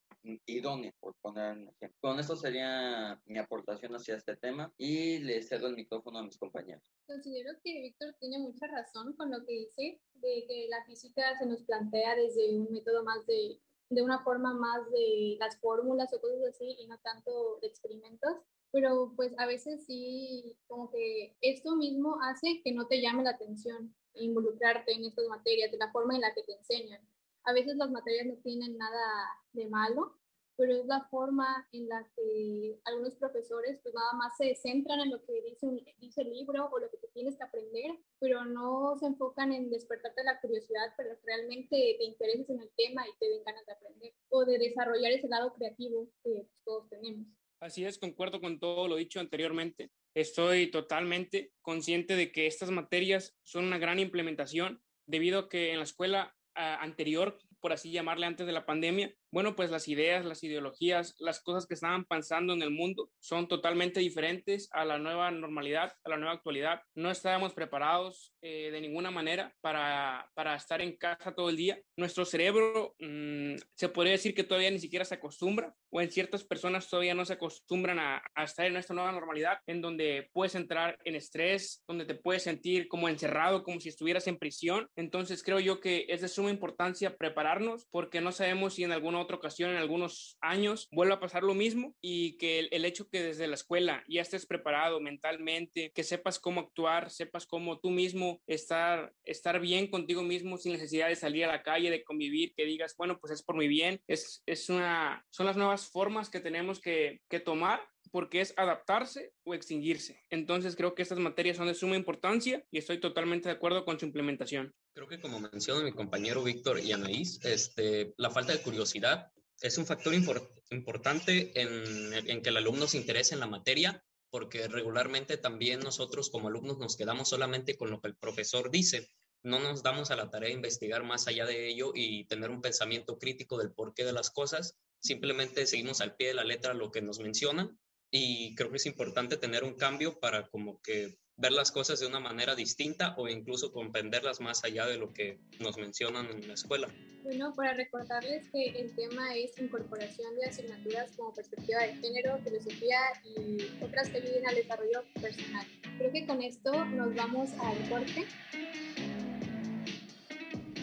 idóneo, 0.46 0.94
por 1.00 1.16
poner 1.22 1.58
un 1.58 1.70
ejemplo. 1.70 1.98
Con 2.02 2.20
esto 2.20 2.36
sería 2.36 3.22
mi 3.26 3.40
aportación 3.40 3.96
hacia 3.96 4.16
este 4.16 4.36
tema 4.36 4.74
y 4.78 5.20
le 5.20 5.42
cedo 5.42 5.68
el 5.68 5.76
micrófono 5.76 6.20
a 6.20 6.24
mis 6.24 6.38
compañeros. 6.38 6.84
Considero 7.06 7.54
que 7.64 7.82
Víctor 7.82 8.16
tiene 8.20 8.40
mucha 8.40 8.68
razón 8.68 9.14
con 9.16 9.32
lo 9.32 9.46
que 9.46 9.54
dice 9.54 10.02
de 10.16 10.46
que 10.48 10.68
la 10.70 10.84
física 10.86 11.38
se 11.38 11.46
nos 11.46 11.64
plantea 11.64 12.16
desde 12.16 12.56
un 12.56 12.72
método 12.72 13.04
más 13.04 13.26
de, 13.26 13.60
de 13.90 14.02
una 14.02 14.24
forma 14.24 14.54
más 14.54 14.90
de 14.92 15.38
las 15.40 15.60
fórmulas 15.60 16.14
o 16.14 16.22
cosas 16.22 16.44
así 16.50 16.76
y 16.80 16.88
no 16.88 16.98
tanto 17.00 17.60
de 17.62 17.68
experimentos 17.68 18.38
pero 18.70 19.14
pues 19.16 19.34
a 19.40 19.46
veces 19.46 19.86
sí, 19.86 20.58
como 20.68 20.92
que 20.92 21.38
esto 21.42 21.78
mismo 21.78 22.18
hace 22.22 22.62
que 22.64 22.74
no 22.74 22.86
te 22.86 23.02
llame 23.02 23.24
la 23.24 23.32
atención 23.32 23.96
involucrarte 24.14 24.92
en 24.92 25.06
estas 25.06 25.26
materias, 25.28 25.72
de 25.72 25.78
la 25.78 25.90
forma 25.92 26.16
en 26.16 26.22
la 26.22 26.34
que 26.34 26.44
te 26.44 26.54
enseñan 26.54 27.02
a 27.48 27.54
veces 27.54 27.78
las 27.78 27.90
materias 27.90 28.28
no 28.28 28.36
tienen 28.44 28.78
nada 28.78 29.30
de 29.54 29.70
malo, 29.70 30.17
pero 30.58 30.74
es 30.74 30.86
la 30.88 31.08
forma 31.10 31.68
en 31.72 31.88
la 31.88 32.06
que 32.16 32.80
algunos 32.86 33.16
profesores 33.16 33.80
pues 33.84 33.94
nada 33.94 34.14
más 34.14 34.36
se 34.38 34.56
centran 34.56 35.00
en 35.00 35.12
lo 35.12 35.24
que 35.24 35.42
dice, 35.44 35.68
un, 35.68 35.82
dice 36.00 36.22
el 36.22 36.32
libro 36.32 36.70
o 36.70 36.80
lo 36.80 36.90
que 36.90 36.98
tú 36.98 37.08
tienes 37.14 37.38
que 37.38 37.44
aprender, 37.44 37.92
pero 38.20 38.44
no 38.44 38.98
se 39.00 39.06
enfocan 39.06 39.54
en 39.54 39.70
despertarte 39.70 40.24
la 40.24 40.42
curiosidad, 40.42 40.94
pero 40.98 41.12
realmente 41.24 41.96
te 41.98 42.04
intereses 42.04 42.50
en 42.50 42.60
el 42.60 42.72
tema 42.76 43.08
y 43.08 43.18
te 43.20 43.30
den 43.30 43.44
ganas 43.46 43.66
de 43.66 43.74
aprender 43.74 44.14
o 44.30 44.46
de 44.46 44.58
desarrollar 44.58 45.12
ese 45.12 45.28
lado 45.28 45.54
creativo 45.54 46.10
que 46.24 46.32
pues, 46.32 46.48
todos 46.66 46.90
tenemos. 46.90 47.28
Así 47.60 47.86
es, 47.86 47.98
concuerdo 47.98 48.42
con 48.42 48.60
todo 48.60 48.88
lo 48.88 48.98
dicho 48.98 49.20
anteriormente. 49.20 49.92
Estoy 50.16 50.72
totalmente 50.72 51.54
consciente 51.62 52.16
de 52.16 52.32
que 52.32 52.48
estas 52.48 52.72
materias 52.72 53.38
son 53.44 53.66
una 53.66 53.78
gran 53.78 54.00
implementación 54.00 54.82
debido 55.08 55.40
a 55.40 55.50
que 55.50 55.72
en 55.72 55.78
la 55.78 55.84
escuela 55.84 56.36
anterior, 56.58 57.38
por 57.60 57.72
así 57.72 57.92
llamarle 57.92 58.26
antes 58.26 58.46
de 58.46 58.52
la 58.52 58.66
pandemia, 58.66 59.14
bueno, 59.32 59.56
pues 59.56 59.72
las 59.72 59.88
ideas, 59.88 60.26
las 60.26 60.44
ideologías, 60.44 61.16
las 61.20 61.42
cosas 61.42 61.68
que 61.68 61.74
estaban 61.74 62.06
pasando 62.06 62.54
en 62.54 62.62
el 62.62 62.72
mundo 62.72 63.12
son 63.20 63.48
totalmente 63.48 64.00
diferentes 64.00 64.70
a 64.72 64.86
la 64.86 64.98
nueva 64.98 65.30
normalidad, 65.32 65.94
a 66.04 66.10
la 66.10 66.18
nueva 66.18 66.34
actualidad. 66.34 66.82
No 66.96 67.12
estábamos 67.12 67.54
preparados 67.54 68.34
eh, 68.42 68.72
de 68.72 68.82
ninguna 68.82 69.12
manera 69.12 69.54
para, 69.62 70.32
para, 70.34 70.56
estar 70.56 70.82
en 70.82 70.96
casa 70.96 71.36
todo 71.36 71.50
el 71.50 71.58
día. 71.58 71.80
Nuestro 71.98 72.24
cerebro 72.26 72.96
mm, 73.00 73.56
se 73.76 73.90
podría 73.90 74.14
decir 74.14 74.34
que 74.34 74.44
todavía 74.44 74.72
ni 74.72 74.80
siquiera 74.80 75.04
se 75.04 75.16
acostumbra 75.16 75.76
o 75.90 76.02
en 76.02 76.12
ciertas 76.12 76.44
personas 76.44 76.90
todavía 76.90 77.14
no 77.14 77.26
se 77.26 77.34
acostumbran 77.34 78.00
a, 78.00 78.24
a 78.36 78.44
estar 78.44 78.66
en 78.66 78.78
esta 78.78 78.94
nueva 78.94 79.12
normalidad 79.12 79.60
en 79.68 79.82
donde 79.82 80.30
puedes 80.34 80.56
entrar 80.56 80.98
en 81.04 81.16
estrés, 81.16 81.84
donde 81.88 82.06
te 82.06 82.16
puedes 82.16 82.44
sentir 82.44 82.88
como 82.88 83.10
encerrado, 83.10 83.64
como 83.64 83.80
si 83.82 83.90
estuvieras 83.90 84.28
en 84.28 84.38
prisión. 84.38 84.90
Entonces 84.96 85.44
creo 85.44 85.60
yo 85.60 85.80
que 85.82 86.06
es 86.08 86.22
de 86.22 86.28
suma 86.28 86.50
importancia 86.50 87.18
prepararnos 87.18 87.86
porque 87.92 88.22
no 88.22 88.32
sabemos 88.32 88.76
si 88.76 88.84
en 88.84 88.92
algún 88.92 89.17
otra 89.20 89.38
ocasión 89.38 89.72
en 89.72 89.78
algunos 89.78 90.38
años 90.42 90.88
vuelva 90.92 91.16
a 91.16 91.20
pasar 91.20 91.44
lo 91.44 91.54
mismo 91.54 91.96
y 92.02 92.38
que 92.38 92.60
el, 92.60 92.70
el 92.72 92.86
hecho 92.86 93.10
que 93.10 93.22
desde 93.22 93.48
la 93.48 93.56
escuela 93.56 94.04
ya 94.08 94.22
estés 94.22 94.46
preparado 94.46 95.00
mentalmente, 95.00 95.92
que 95.94 96.04
sepas 96.04 96.40
cómo 96.40 96.62
actuar, 96.62 97.10
sepas 97.10 97.46
cómo 97.46 97.80
tú 97.80 97.90
mismo 97.90 98.42
estar, 98.48 99.14
estar 99.24 99.60
bien 99.60 99.88
contigo 99.88 100.24
mismo 100.24 100.58
sin 100.58 100.74
necesidad 100.74 101.08
de 101.08 101.16
salir 101.16 101.46
a 101.46 101.52
la 101.52 101.64
calle, 101.64 101.90
de 101.90 102.04
convivir, 102.04 102.54
que 102.56 102.66
digas, 102.66 102.96
bueno, 102.98 103.20
pues 103.20 103.34
es 103.34 103.44
por 103.44 103.56
mi 103.56 103.68
bien, 103.68 104.02
es, 104.08 104.44
es 104.46 104.70
una, 104.70 105.26
son 105.30 105.46
las 105.46 105.58
nuevas 105.58 105.90
formas 105.90 106.30
que 106.30 106.40
tenemos 106.40 106.80
que, 106.80 107.22
que 107.30 107.40
tomar 107.40 107.82
porque 108.12 108.42
es 108.42 108.54
adaptarse 108.58 109.34
o 109.44 109.54
extinguirse. 109.54 110.22
Entonces 110.30 110.76
creo 110.76 110.96
que 110.96 111.02
estas 111.02 111.20
materias 111.20 111.58
son 111.58 111.68
de 111.68 111.74
suma 111.74 111.96
importancia 111.96 112.64
y 112.72 112.78
estoy 112.78 113.00
totalmente 113.00 113.50
de 113.50 113.56
acuerdo 113.56 113.86
con 113.86 114.00
su 114.00 114.06
implementación. 114.06 114.74
Creo 114.94 115.08
que 115.08 115.20
como 115.20 115.40
menciona 115.40 115.84
mi 115.84 115.92
compañero 115.92 116.44
Víctor 116.44 116.80
y 116.80 116.92
Anaís, 116.92 117.40
este, 117.44 118.14
la 118.18 118.30
falta 118.30 118.54
de 118.54 118.62
curiosidad 118.62 119.32
es 119.62 119.78
un 119.78 119.86
factor 119.86 120.14
importante 120.14 121.52
en, 121.60 122.14
en 122.14 122.42
que 122.42 122.50
el 122.50 122.58
alumno 122.58 122.88
se 122.88 122.98
interese 122.98 123.34
en 123.34 123.40
la 123.40 123.48
materia 123.48 124.04
porque 124.30 124.68
regularmente 124.68 125.38
también 125.38 125.80
nosotros 125.80 126.30
como 126.30 126.48
alumnos 126.50 126.78
nos 126.78 126.98
quedamos 126.98 127.30
solamente 127.30 127.78
con 127.78 127.90
lo 127.90 128.02
que 128.02 128.10
el 128.10 128.16
profesor 128.16 128.70
dice 128.70 129.10
no 129.44 129.60
nos 129.60 129.84
damos 129.84 130.12
a 130.12 130.16
la 130.16 130.30
tarea 130.30 130.50
de 130.50 130.56
investigar 130.56 131.04
más 131.04 131.28
allá 131.28 131.46
de 131.46 131.70
ello 131.70 131.92
y 131.96 132.26
tener 132.26 132.50
un 132.50 132.62
pensamiento 132.62 133.18
crítico 133.18 133.58
del 133.58 133.72
porqué 133.72 134.04
de 134.04 134.12
las 134.12 134.30
cosas. 134.30 134.76
Simplemente 135.00 135.66
seguimos 135.66 136.02
al 136.02 136.16
pie 136.16 136.30
de 136.30 136.34
la 136.34 136.44
letra 136.44 136.74
lo 136.74 136.92
que 136.92 137.02
nos 137.02 137.20
mencionan 137.20 137.80
y 138.12 138.56
creo 138.56 138.70
que 138.70 138.78
es 138.78 138.86
importante 138.86 139.38
tener 139.38 139.64
un 139.64 139.74
cambio 139.74 140.20
para 140.20 140.48
como 140.48 140.82
que 140.82 141.18
ver 141.38 141.52
las 141.52 141.72
cosas 141.72 142.00
de 142.00 142.08
una 142.08 142.20
manera 142.20 142.56
distinta 142.56 143.14
o 143.18 143.28
incluso 143.28 143.72
comprenderlas 143.72 144.42
más 144.42 144.64
allá 144.64 144.88
de 144.88 144.98
lo 144.98 145.14
que 145.14 145.40
nos 145.60 145.78
mencionan 145.78 146.26
en 146.32 146.48
la 146.48 146.56
escuela. 146.56 146.88
Bueno, 147.24 147.54
para 147.54 147.74
recordarles 147.74 148.50
que 148.52 148.70
el 148.70 148.96
tema 148.96 149.36
es 149.36 149.58
incorporación 149.60 150.36
de 150.38 150.48
asignaturas 150.48 151.12
como 151.16 151.34
perspectiva 151.34 151.84
de 151.84 151.96
género, 151.98 152.40
filosofía 152.40 153.00
y 153.24 153.84
otras 153.84 154.10
que 154.10 154.18
ayuden 154.18 154.48
al 154.48 154.56
desarrollo 154.56 155.04
personal. 155.22 155.66
Creo 155.98 156.12
que 156.12 156.26
con 156.26 156.42
esto 156.42 156.86
nos 156.86 157.14
vamos 157.14 157.50
al 157.60 157.90
corte. 157.90 158.26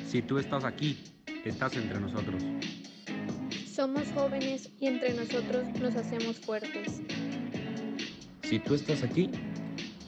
Si 0.08 0.22
tú 0.22 0.38
estás 0.38 0.64
aquí, 0.64 1.02
estás 1.44 1.74
entre 1.74 1.98
nosotros. 1.98 2.40
Somos 3.84 4.10
jóvenes 4.12 4.70
y 4.80 4.86
entre 4.86 5.12
nosotros 5.12 5.66
nos 5.78 5.94
hacemos 5.94 6.40
fuertes. 6.40 7.02
Si 8.42 8.58
tú 8.58 8.76
estás 8.76 9.02
aquí, 9.02 9.30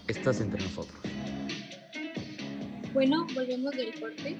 estás 0.08 0.40
entre 0.40 0.62
nosotros. 0.62 0.98
Bueno, 2.94 3.26
volvemos 3.34 3.72
del 3.72 4.00
corte 4.00 4.34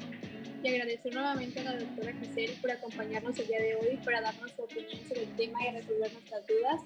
y 0.62 0.69
agradecer 0.69 1.12
nuevamente 1.12 1.61
a 1.61 1.64
la 1.64 1.78
doctora 1.78 2.14
Giselle 2.14 2.57
por 2.62 2.71
acompañarnos 2.71 3.38
el 3.38 3.47
día 3.47 3.61
de 3.61 3.75
hoy, 3.76 3.99
para 4.02 4.23
darnos 4.23 4.52
su 4.52 4.62
opinión 4.62 5.07
sobre 5.07 5.25
el 5.25 5.37
tema 5.37 5.59
y 5.69 5.71
resolver 5.71 6.12
nuestras 6.14 6.47
dudas 6.47 6.81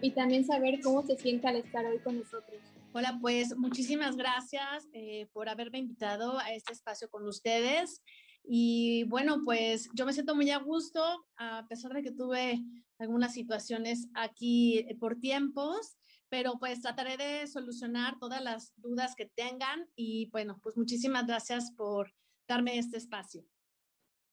y 0.00 0.12
también 0.12 0.44
saber 0.44 0.78
cómo 0.84 1.04
se 1.04 1.16
siente 1.16 1.48
al 1.48 1.56
estar 1.56 1.84
hoy 1.84 1.98
con 1.98 2.16
nosotros. 2.16 2.60
Hola, 2.92 3.18
pues 3.20 3.56
muchísimas 3.56 4.16
gracias 4.16 4.86
eh, 4.92 5.26
por 5.32 5.48
haberme 5.48 5.78
invitado 5.78 6.38
a 6.38 6.52
este 6.52 6.74
espacio 6.74 7.10
con 7.10 7.26
ustedes. 7.26 8.02
Y 8.44 9.04
bueno, 9.04 9.40
pues 9.44 9.88
yo 9.94 10.04
me 10.04 10.12
siento 10.12 10.34
muy 10.34 10.50
a 10.50 10.58
gusto, 10.58 11.02
a 11.36 11.66
pesar 11.68 11.92
de 11.92 12.02
que 12.02 12.12
tuve 12.12 12.60
algunas 12.98 13.34
situaciones 13.34 14.08
aquí 14.14 14.78
eh, 14.78 14.96
por 14.98 15.18
tiempos, 15.18 15.96
pero 16.28 16.58
pues 16.58 16.80
trataré 16.80 17.16
de 17.16 17.46
solucionar 17.46 18.18
todas 18.18 18.42
las 18.42 18.72
dudas 18.76 19.14
que 19.14 19.26
tengan 19.26 19.88
y 19.96 20.30
bueno, 20.30 20.58
pues 20.62 20.76
muchísimas 20.76 21.26
gracias 21.26 21.72
por 21.76 22.12
darme 22.48 22.78
este 22.78 22.96
espacio. 22.96 23.44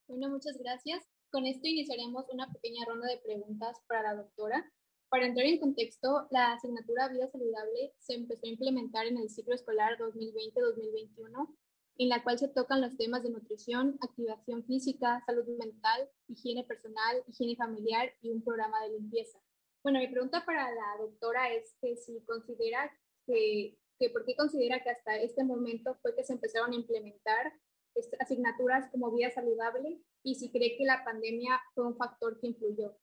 Bueno, 0.07 0.29
muchas 0.29 0.57
gracias. 0.57 1.03
Con 1.31 1.45
esto 1.45 1.67
iniciaremos 1.67 2.25
una 2.31 2.51
pequeña 2.51 2.85
ronda 2.87 3.07
de 3.07 3.19
preguntas 3.19 3.77
para 3.87 4.01
la 4.01 4.15
doctora. 4.15 4.71
Para 5.09 5.25
entrar 5.25 5.45
en 5.45 5.59
contexto, 5.59 6.27
la 6.31 6.53
asignatura 6.53 7.09
Vida 7.09 7.27
Saludable 7.27 7.93
se 7.99 8.13
empezó 8.13 8.45
a 8.45 8.49
implementar 8.49 9.05
en 9.05 9.17
el 9.17 9.29
ciclo 9.29 9.53
escolar 9.53 9.97
2020-2021, 9.97 11.55
en 11.99 12.07
la 12.07 12.23
cual 12.23 12.39
se 12.39 12.47
tocan 12.47 12.79
los 12.79 12.95
temas 12.95 13.23
de 13.23 13.29
nutrición, 13.29 13.97
activación 14.01 14.63
física, 14.63 15.21
salud 15.25 15.45
mental, 15.59 16.09
higiene 16.29 16.63
personal, 16.63 17.21
higiene 17.27 17.57
familiar 17.57 18.13
y 18.21 18.31
un 18.31 18.41
programa 18.41 18.81
de 18.83 18.93
limpieza. 18.93 19.37
Bueno, 19.83 19.99
mi 19.99 20.07
pregunta 20.07 20.45
para 20.45 20.71
la 20.71 20.97
doctora 20.97 21.53
es 21.53 21.75
que 21.81 21.97
si 21.97 22.21
considera 22.21 22.89
que, 23.27 23.77
que 23.99 24.09
por 24.11 24.25
qué 24.25 24.35
considera 24.37 24.81
que 24.81 24.91
hasta 24.91 25.17
este 25.17 25.43
momento 25.43 25.93
fue 26.01 26.15
que 26.15 26.23
se 26.23 26.33
empezaron 26.33 26.71
a 26.71 26.75
implementar 26.75 27.53
asignaturas 28.19 28.89
como 28.91 29.11
vida 29.13 29.29
saludable 29.31 30.01
y 30.23 30.35
si 30.35 30.51
cree 30.51 30.77
que 30.77 30.85
la 30.85 31.03
pandemia 31.03 31.59
fue 31.75 31.85
un 31.85 31.97
factor 31.97 32.39
que 32.39 32.47
influyó. 32.47 32.97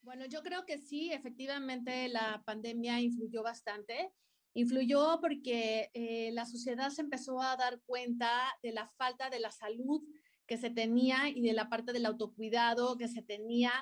Bueno, 0.00 0.26
yo 0.26 0.42
creo 0.42 0.66
que 0.66 0.78
sí, 0.78 1.12
efectivamente 1.12 2.08
la 2.08 2.42
pandemia 2.44 3.00
influyó 3.00 3.44
bastante. 3.44 4.12
Influyó 4.54 5.18
porque 5.20 5.90
eh, 5.94 6.30
la 6.32 6.44
sociedad 6.44 6.90
se 6.90 7.02
empezó 7.02 7.40
a 7.40 7.56
dar 7.56 7.80
cuenta 7.86 8.30
de 8.62 8.72
la 8.72 8.86
falta 8.86 9.30
de 9.30 9.40
la 9.40 9.50
salud 9.50 10.02
que 10.46 10.58
se 10.58 10.70
tenía 10.70 11.28
y 11.28 11.40
de 11.42 11.52
la 11.52 11.68
parte 11.68 11.92
del 11.92 12.06
autocuidado 12.06 12.96
que 12.98 13.08
se 13.08 13.22
tenía 13.22 13.72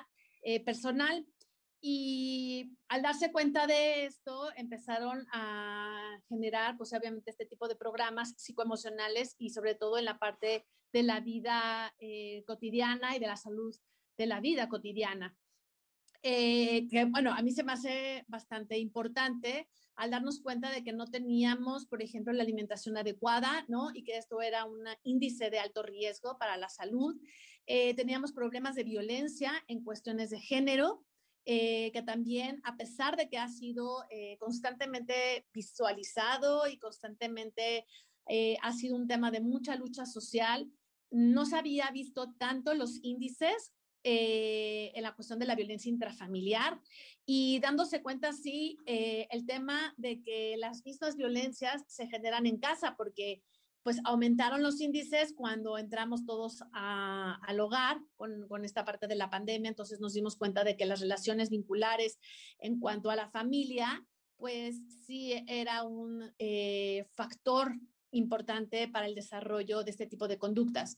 eh, 0.43 0.63
personal. 0.63 1.25
Y 1.83 2.77
al 2.89 3.01
darse 3.01 3.31
cuenta 3.31 3.65
de 3.65 4.05
esto, 4.05 4.49
empezaron 4.55 5.25
a 5.33 6.19
generar, 6.29 6.77
pues 6.77 6.93
obviamente, 6.93 7.31
este 7.31 7.47
tipo 7.47 7.67
de 7.67 7.75
programas 7.75 8.35
psicoemocionales 8.37 9.35
y 9.39 9.49
sobre 9.49 9.73
todo 9.73 9.97
en 9.97 10.05
la 10.05 10.19
parte 10.19 10.65
de 10.93 11.03
la 11.03 11.19
vida 11.19 11.93
eh, 11.99 12.43
cotidiana 12.45 13.15
y 13.15 13.19
de 13.19 13.27
la 13.27 13.35
salud 13.35 13.75
de 14.17 14.27
la 14.27 14.39
vida 14.39 14.69
cotidiana. 14.69 15.35
Eh, 16.23 16.87
que 16.89 17.05
bueno, 17.05 17.33
a 17.33 17.41
mí 17.41 17.51
se 17.51 17.63
me 17.63 17.73
hace 17.73 18.25
bastante 18.27 18.77
importante 18.77 19.67
al 19.95 20.11
darnos 20.11 20.39
cuenta 20.39 20.69
de 20.71 20.83
que 20.83 20.93
no 20.93 21.07
teníamos, 21.07 21.85
por 21.85 22.01
ejemplo, 22.01 22.31
la 22.31 22.43
alimentación 22.43 22.95
adecuada, 22.97 23.65
¿no? 23.67 23.89
Y 23.93 24.03
que 24.03 24.17
esto 24.17 24.41
era 24.41 24.65
un 24.65 24.83
índice 25.03 25.49
de 25.49 25.59
alto 25.59 25.83
riesgo 25.83 26.37
para 26.37 26.57
la 26.57 26.69
salud. 26.69 27.19
Eh, 27.65 27.93
teníamos 27.95 28.33
problemas 28.33 28.75
de 28.75 28.83
violencia 28.83 29.51
en 29.67 29.83
cuestiones 29.83 30.29
de 30.29 30.39
género, 30.39 31.03
eh, 31.45 31.91
que 31.91 32.03
también, 32.03 32.61
a 32.63 32.77
pesar 32.77 33.17
de 33.17 33.27
que 33.27 33.39
ha 33.39 33.49
sido 33.49 34.03
constantemente 34.39 35.47
visualizado 35.53 36.67
y 36.67 36.77
constantemente 36.77 37.85
ha 38.61 38.73
sido 38.73 38.95
un 38.95 39.07
tema 39.07 39.31
de 39.31 39.41
mucha 39.41 39.75
lucha 39.75 40.05
social, 40.05 40.71
no 41.09 41.45
se 41.45 41.57
había 41.57 41.91
visto 41.91 42.33
tanto 42.37 42.73
los 42.73 42.99
índices 43.03 43.73
eh, 44.03 44.91
en 44.95 45.03
la 45.03 45.13
cuestión 45.13 45.39
de 45.39 45.45
la 45.45 45.55
violencia 45.55 45.89
intrafamiliar 45.89 46.79
y 47.25 47.59
dándose 47.59 48.01
cuenta, 48.01 48.33
sí, 48.33 48.77
eh, 48.85 49.27
el 49.31 49.45
tema 49.45 49.93
de 49.97 50.21
que 50.21 50.55
las 50.57 50.83
mismas 50.85 51.15
violencias 51.15 51.83
se 51.87 52.07
generan 52.07 52.45
en 52.45 52.57
casa 52.57 52.95
porque 52.97 53.41
pues 53.83 53.99
aumentaron 54.03 54.61
los 54.61 54.79
índices 54.79 55.33
cuando 55.35 55.77
entramos 55.77 56.25
todos 56.25 56.63
al 56.71 57.59
hogar 57.59 57.97
con, 58.15 58.47
con, 58.47 58.63
esta 58.63 58.85
parte 58.85 59.07
de 59.07 59.15
la 59.15 59.31
pandemia, 59.31 59.69
entonces 59.69 59.99
nos 59.99 60.13
dimos 60.13 60.35
cuenta 60.35 60.63
de 60.63 60.77
que 60.77 60.85
las 60.85 60.99
relaciones 60.99 61.49
vinculares 61.49 62.19
en 62.59 62.79
cuanto 62.79 63.09
a 63.09 63.15
la 63.15 63.29
familia, 63.29 64.05
pues 64.41 64.81
sí 65.05 65.33
era 65.47 65.83
un 65.83 66.31
eh, 66.39 67.05
factor 67.13 67.73
importante 68.11 68.87
para 68.87 69.05
el 69.05 69.15
desarrollo 69.15 69.83
de 69.83 69.91
este 69.91 70.07
tipo 70.07 70.27
de 70.27 70.37
conductas. 70.37 70.97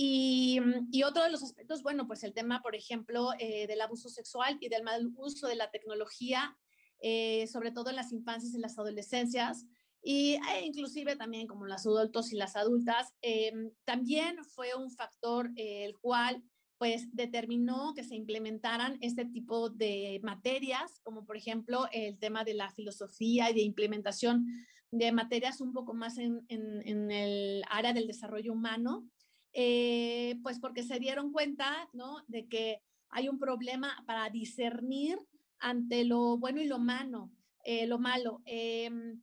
Y, 0.00 0.60
mm, 0.60 0.90
y, 0.92 1.02
otro 1.02 1.24
de 1.24 1.30
los 1.30 1.42
aspectos, 1.42 1.82
bueno, 1.82 2.06
pues 2.06 2.22
el 2.22 2.32
tema, 2.32 2.62
por 2.62 2.76
ejemplo, 2.76 3.30
eh, 3.40 3.66
del 3.66 3.80
abuso 3.80 4.08
sexual 4.08 4.56
y 4.60 4.68
del 4.68 4.84
mal 4.84 5.10
uso 5.16 5.48
de 5.48 5.56
la 5.56 5.72
tecnología, 5.72 6.56
eh, 7.00 7.48
sobre 7.48 7.72
todo 7.72 7.90
en 7.90 7.96
las 7.96 8.12
infancias 8.12 8.54
y 8.54 8.60
las 8.60 8.78
adolescencias, 8.78 9.66
y 10.00 10.34
e 10.34 10.64
inclusive 10.64 11.16
también 11.16 11.48
como 11.48 11.66
los 11.66 11.84
adultos 11.84 12.32
y 12.32 12.36
las 12.36 12.54
adultas, 12.54 13.12
eh, 13.22 13.52
también 13.84 14.44
fue 14.44 14.68
un 14.76 14.92
factor 14.92 15.50
el 15.56 15.98
cual 15.98 16.44
pues 16.78 17.08
determinó 17.12 17.92
que 17.92 18.04
se 18.04 18.14
implementaran 18.14 18.98
este 19.00 19.24
tipo 19.24 19.68
de 19.68 20.20
materias, 20.22 21.00
como 21.02 21.26
por 21.26 21.36
ejemplo 21.36 21.88
el 21.90 22.20
tema 22.20 22.44
de 22.44 22.54
la 22.54 22.70
filosofía 22.70 23.50
y 23.50 23.54
de 23.54 23.62
implementación 23.62 24.46
de 24.92 25.10
materias 25.10 25.60
un 25.60 25.72
poco 25.72 25.92
más 25.92 26.18
en, 26.18 26.44
en, 26.46 26.86
en 26.86 27.10
el 27.10 27.64
área 27.68 27.92
del 27.92 28.06
desarrollo 28.06 28.52
humano, 28.52 29.04
eh, 29.52 30.38
pues 30.42 30.58
porque 30.60 30.82
se 30.82 30.98
dieron 30.98 31.32
cuenta, 31.32 31.88
¿no? 31.92 32.22
De 32.26 32.46
que 32.48 32.82
hay 33.10 33.28
un 33.28 33.38
problema 33.38 34.02
para 34.06 34.30
discernir 34.30 35.18
ante 35.58 36.04
lo 36.04 36.38
bueno 36.38 36.60
y 36.60 36.66
lo 36.66 36.78
malo. 36.78 37.30
Eh, 37.64 37.86
lo 37.86 37.98
malo. 37.98 38.42
Em, 38.44 39.20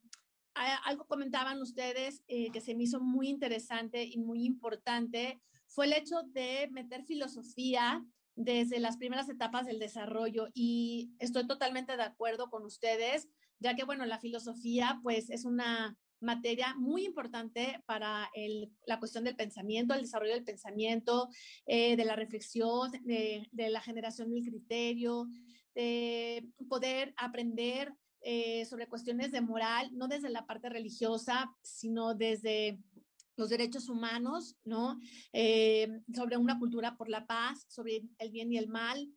algo 0.54 1.06
comentaban 1.06 1.62
ustedes 1.62 2.24
eh, 2.28 2.50
que 2.52 2.62
se 2.62 2.76
me 2.76 2.84
hizo 2.84 3.02
muy 3.02 3.28
interesante 3.28 4.04
y 4.06 4.18
muy 4.18 4.46
importante, 4.46 5.42
fue 5.68 5.86
el 5.86 5.94
hecho 5.94 6.22
de 6.24 6.70
meter 6.72 7.04
filosofía 7.04 8.06
desde 8.36 8.80
las 8.80 8.98
primeras 8.98 9.30
etapas 9.30 9.66
del 9.66 9.80
desarrollo 9.80 10.48
y 10.54 11.12
estoy 11.20 11.48
totalmente 11.48 11.98
de 11.98 12.04
acuerdo 12.04 12.50
con 12.50 12.64
ustedes, 12.64 13.28
ya 13.60 13.76
que, 13.76 13.84
bueno, 13.84 14.06
la 14.06 14.20
filosofía 14.20 15.00
pues 15.04 15.30
es 15.30 15.46
una 15.46 15.98
materia 16.20 16.76
muy 16.76 17.06
importante 17.06 17.82
para 17.86 18.30
la 18.86 19.00
cuestión 19.00 19.24
del 19.24 19.36
pensamiento, 19.36 19.94
el 19.94 20.02
desarrollo 20.02 20.34
del 20.34 20.44
pensamiento, 20.44 21.30
eh, 21.66 21.96
de 21.96 22.06
la 22.06 22.16
reflexión, 22.16 22.92
de, 23.04 23.48
la 23.54 23.82
generación 23.82 24.32
del 24.32 24.44
criterio, 24.44 25.28
de 25.74 26.48
poder 26.70 27.14
aprender 27.18 27.94
eh, 28.22 28.66
sobre 28.66 28.88
cuestiones 28.88 29.32
de 29.32 29.42
moral, 29.42 29.90
no 29.94 30.08
desde 30.08 30.30
la 30.30 30.46
parte 30.46 30.70
religiosa, 30.70 31.56
sino 31.62 32.16
desde 32.16 32.80
los 33.38 33.50
derechos 33.50 33.90
humanos, 33.90 34.56
¿no? 34.64 34.98
Eh, 35.34 36.02
sobre 36.14 36.38
una 36.38 36.58
cultura 36.58 36.96
por 36.98 37.10
la 37.10 37.28
paz, 37.28 37.66
sobre 37.68 38.04
el 38.18 38.32
bien 38.32 38.52
y 38.52 38.58
el 38.58 38.70
mal, 38.70 39.12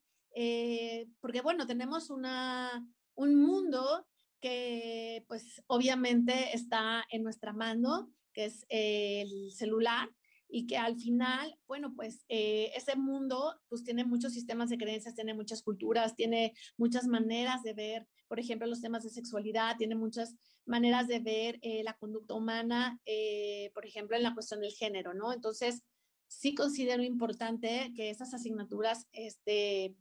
porque 1.20 1.40
bueno, 1.40 1.66
tenemos 1.66 2.10
una, 2.10 2.86
un 3.14 3.34
mundo 3.34 4.06
que 4.40 5.24
pues 5.28 5.62
obviamente 5.66 6.54
está 6.54 7.04
en 7.10 7.22
nuestra 7.22 7.52
mano, 7.52 8.12
que 8.32 8.46
es 8.46 8.66
el 8.68 9.50
celular, 9.52 10.10
y 10.48 10.66
que 10.66 10.78
al 10.78 10.96
final, 10.96 11.58
bueno, 11.66 11.92
pues 11.94 12.24
eh, 12.28 12.72
ese 12.74 12.96
mundo 12.96 13.54
pues 13.68 13.84
tiene 13.84 14.04
muchos 14.04 14.32
sistemas 14.32 14.70
de 14.70 14.78
creencias, 14.78 15.14
tiene 15.14 15.34
muchas 15.34 15.62
culturas, 15.62 16.16
tiene 16.16 16.54
muchas 16.78 17.06
maneras 17.06 17.62
de 17.62 17.74
ver, 17.74 18.08
por 18.28 18.40
ejemplo, 18.40 18.66
los 18.66 18.80
temas 18.80 19.04
de 19.04 19.10
sexualidad, 19.10 19.76
tiene 19.76 19.94
muchas 19.94 20.34
maneras 20.64 21.06
de 21.06 21.20
ver 21.20 21.58
eh, 21.60 21.82
la 21.84 21.94
conducta 21.94 22.34
humana, 22.34 22.98
eh, 23.04 23.70
por 23.74 23.84
ejemplo, 23.84 24.16
en 24.16 24.22
la 24.22 24.34
cuestión 24.34 24.60
del 24.60 24.72
género, 24.72 25.12
¿no? 25.12 25.32
Entonces, 25.32 25.82
sí 26.28 26.54
considero 26.54 27.02
importante 27.02 27.92
que 27.94 28.08
esas 28.10 28.32
asignaturas 28.32 29.06
este, 29.12 29.94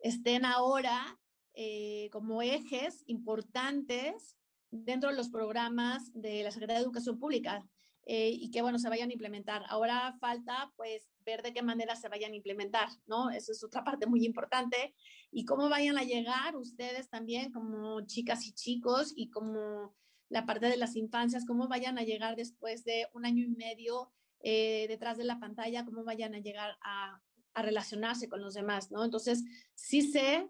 estén 0.00 0.44
ahora 0.44 1.18
eh, 1.60 2.08
como 2.12 2.40
ejes 2.40 3.02
importantes 3.08 4.36
dentro 4.70 5.10
de 5.10 5.16
los 5.16 5.28
programas 5.28 6.12
de 6.14 6.44
la 6.44 6.52
Secretaría 6.52 6.78
de 6.78 6.84
Educación 6.84 7.18
Pública 7.18 7.66
eh, 8.06 8.30
y 8.30 8.52
que, 8.52 8.62
bueno, 8.62 8.78
se 8.78 8.88
vayan 8.88 9.10
a 9.10 9.12
implementar. 9.12 9.64
Ahora 9.68 10.16
falta, 10.20 10.72
pues, 10.76 11.10
ver 11.26 11.42
de 11.42 11.52
qué 11.52 11.62
manera 11.62 11.96
se 11.96 12.08
vayan 12.08 12.30
a 12.30 12.36
implementar, 12.36 12.90
¿no? 13.06 13.30
Eso 13.30 13.50
es 13.50 13.64
otra 13.64 13.82
parte 13.82 14.06
muy 14.06 14.24
importante. 14.24 14.94
Y 15.32 15.44
cómo 15.46 15.68
vayan 15.68 15.98
a 15.98 16.04
llegar 16.04 16.54
ustedes 16.54 17.10
también 17.10 17.50
como 17.50 18.02
chicas 18.02 18.46
y 18.46 18.52
chicos 18.52 19.12
y 19.16 19.28
como 19.28 19.96
la 20.28 20.46
parte 20.46 20.66
de 20.66 20.76
las 20.76 20.94
infancias, 20.94 21.44
cómo 21.44 21.66
vayan 21.66 21.98
a 21.98 22.04
llegar 22.04 22.36
después 22.36 22.84
de 22.84 23.08
un 23.14 23.26
año 23.26 23.42
y 23.42 23.48
medio 23.48 24.12
eh, 24.44 24.86
detrás 24.86 25.18
de 25.18 25.24
la 25.24 25.40
pantalla, 25.40 25.84
cómo 25.84 26.04
vayan 26.04 26.36
a 26.36 26.38
llegar 26.38 26.78
a, 26.82 27.20
a 27.54 27.62
relacionarse 27.62 28.28
con 28.28 28.42
los 28.42 28.54
demás, 28.54 28.92
¿no? 28.92 29.04
Entonces, 29.04 29.42
sí 29.74 30.02
sé 30.02 30.48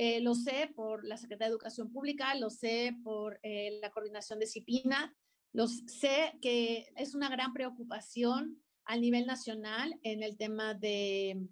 eh, 0.00 0.20
lo 0.20 0.36
sé 0.36 0.70
por 0.76 1.04
la 1.04 1.16
Secretaría 1.16 1.48
de 1.48 1.54
Educación 1.54 1.90
Pública, 1.90 2.32
lo 2.36 2.50
sé 2.50 2.96
por 3.02 3.40
eh, 3.42 3.80
la 3.82 3.90
coordinación 3.90 4.38
de 4.38 4.46
CIPINA, 4.46 5.12
lo 5.52 5.66
sé 5.66 6.38
que 6.40 6.86
es 6.94 7.16
una 7.16 7.28
gran 7.28 7.52
preocupación 7.52 8.62
a 8.84 8.96
nivel 8.96 9.26
nacional 9.26 9.98
en 10.04 10.22
el 10.22 10.36
tema 10.36 10.74
de, 10.74 11.44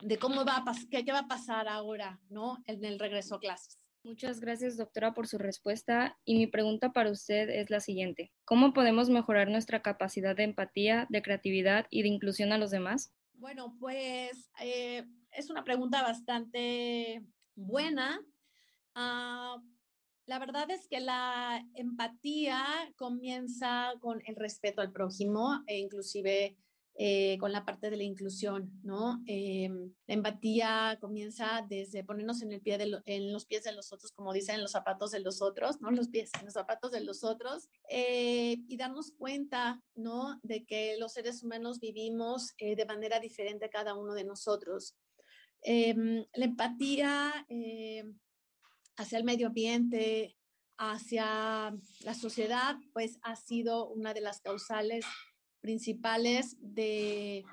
de 0.00 0.16
cómo 0.16 0.44
va 0.44 0.58
a 0.58 0.64
qué, 0.88 1.04
qué 1.04 1.10
va 1.10 1.18
a 1.18 1.28
pasar 1.28 1.66
ahora, 1.66 2.20
¿no? 2.30 2.62
En 2.66 2.84
el 2.84 3.00
regreso 3.00 3.34
a 3.34 3.40
clases. 3.40 3.80
Muchas 4.04 4.38
gracias, 4.38 4.76
doctora, 4.76 5.12
por 5.12 5.26
su 5.26 5.36
respuesta. 5.36 6.16
Y 6.24 6.36
mi 6.36 6.46
pregunta 6.46 6.92
para 6.92 7.10
usted 7.10 7.50
es 7.50 7.68
la 7.68 7.80
siguiente. 7.80 8.32
¿Cómo 8.44 8.74
podemos 8.74 9.10
mejorar 9.10 9.50
nuestra 9.50 9.82
capacidad 9.82 10.36
de 10.36 10.44
empatía, 10.44 11.08
de 11.10 11.20
creatividad 11.20 11.88
y 11.90 12.02
de 12.02 12.08
inclusión 12.10 12.52
a 12.52 12.58
los 12.58 12.70
demás? 12.70 13.12
Bueno, 13.32 13.76
pues 13.80 14.52
eh, 14.60 15.04
es 15.32 15.50
una 15.50 15.64
pregunta 15.64 16.02
bastante 16.02 17.26
buena. 17.56 18.24
Ah, 18.94 19.60
la 20.26 20.38
verdad 20.38 20.70
es 20.70 20.88
que 20.88 21.00
la 21.00 21.64
empatía 21.74 22.64
comienza 22.96 23.92
con 24.00 24.22
el 24.26 24.36
respeto 24.36 24.80
al 24.80 24.92
prójimo 24.92 25.62
e 25.66 25.78
inclusive 25.78 26.56
eh, 26.98 27.36
con 27.38 27.52
la 27.52 27.66
parte 27.66 27.90
de 27.90 27.96
la 27.98 28.04
inclusión, 28.04 28.72
¿no? 28.82 29.22
Em, 29.26 29.92
la 30.06 30.14
empatía 30.14 30.96
comienza 30.98 31.62
desde 31.68 32.02
ponernos 32.04 32.40
en, 32.40 32.52
el 32.52 32.62
pie 32.62 32.78
de 32.78 33.02
en 33.04 33.34
los 33.34 33.44
pies 33.44 33.64
de 33.64 33.72
los 33.72 33.92
otros, 33.92 34.12
como 34.12 34.32
dicen, 34.32 34.54
en 34.54 34.62
los 34.62 34.72
zapatos 34.72 35.10
de 35.10 35.20
los 35.20 35.42
otros, 35.42 35.78
¿no? 35.82 35.90
Los 35.90 36.08
pies, 36.08 36.30
en 36.38 36.46
los 36.46 36.54
zapatos 36.54 36.92
de 36.92 37.02
los 37.02 37.22
otros, 37.22 37.68
eh, 37.90 38.56
y 38.66 38.76
darnos 38.78 39.12
cuenta, 39.12 39.82
¿no? 39.94 40.40
De 40.42 40.64
que 40.64 40.96
los 40.98 41.12
seres 41.12 41.42
humanos 41.42 41.80
vivimos 41.80 42.54
eh, 42.56 42.76
de 42.76 42.86
manera 42.86 43.20
diferente 43.20 43.68
cada 43.68 43.94
uno 43.94 44.14
de 44.14 44.24
nosotros. 44.24 44.96
Em, 45.62 46.24
la 46.34 46.44
empatía 46.44 47.46
eh, 47.48 48.04
hacia 48.96 49.18
el 49.18 49.24
medio 49.24 49.48
ambiente, 49.48 50.36
hacia 50.78 51.74
la 52.00 52.14
sociedad, 52.14 52.76
pues 52.92 53.18
ha 53.22 53.36
sido 53.36 53.88
una 53.88 54.14
de 54.14 54.20
las 54.20 54.40
causales 54.40 55.04
principales 55.60 56.56
de 56.60 57.44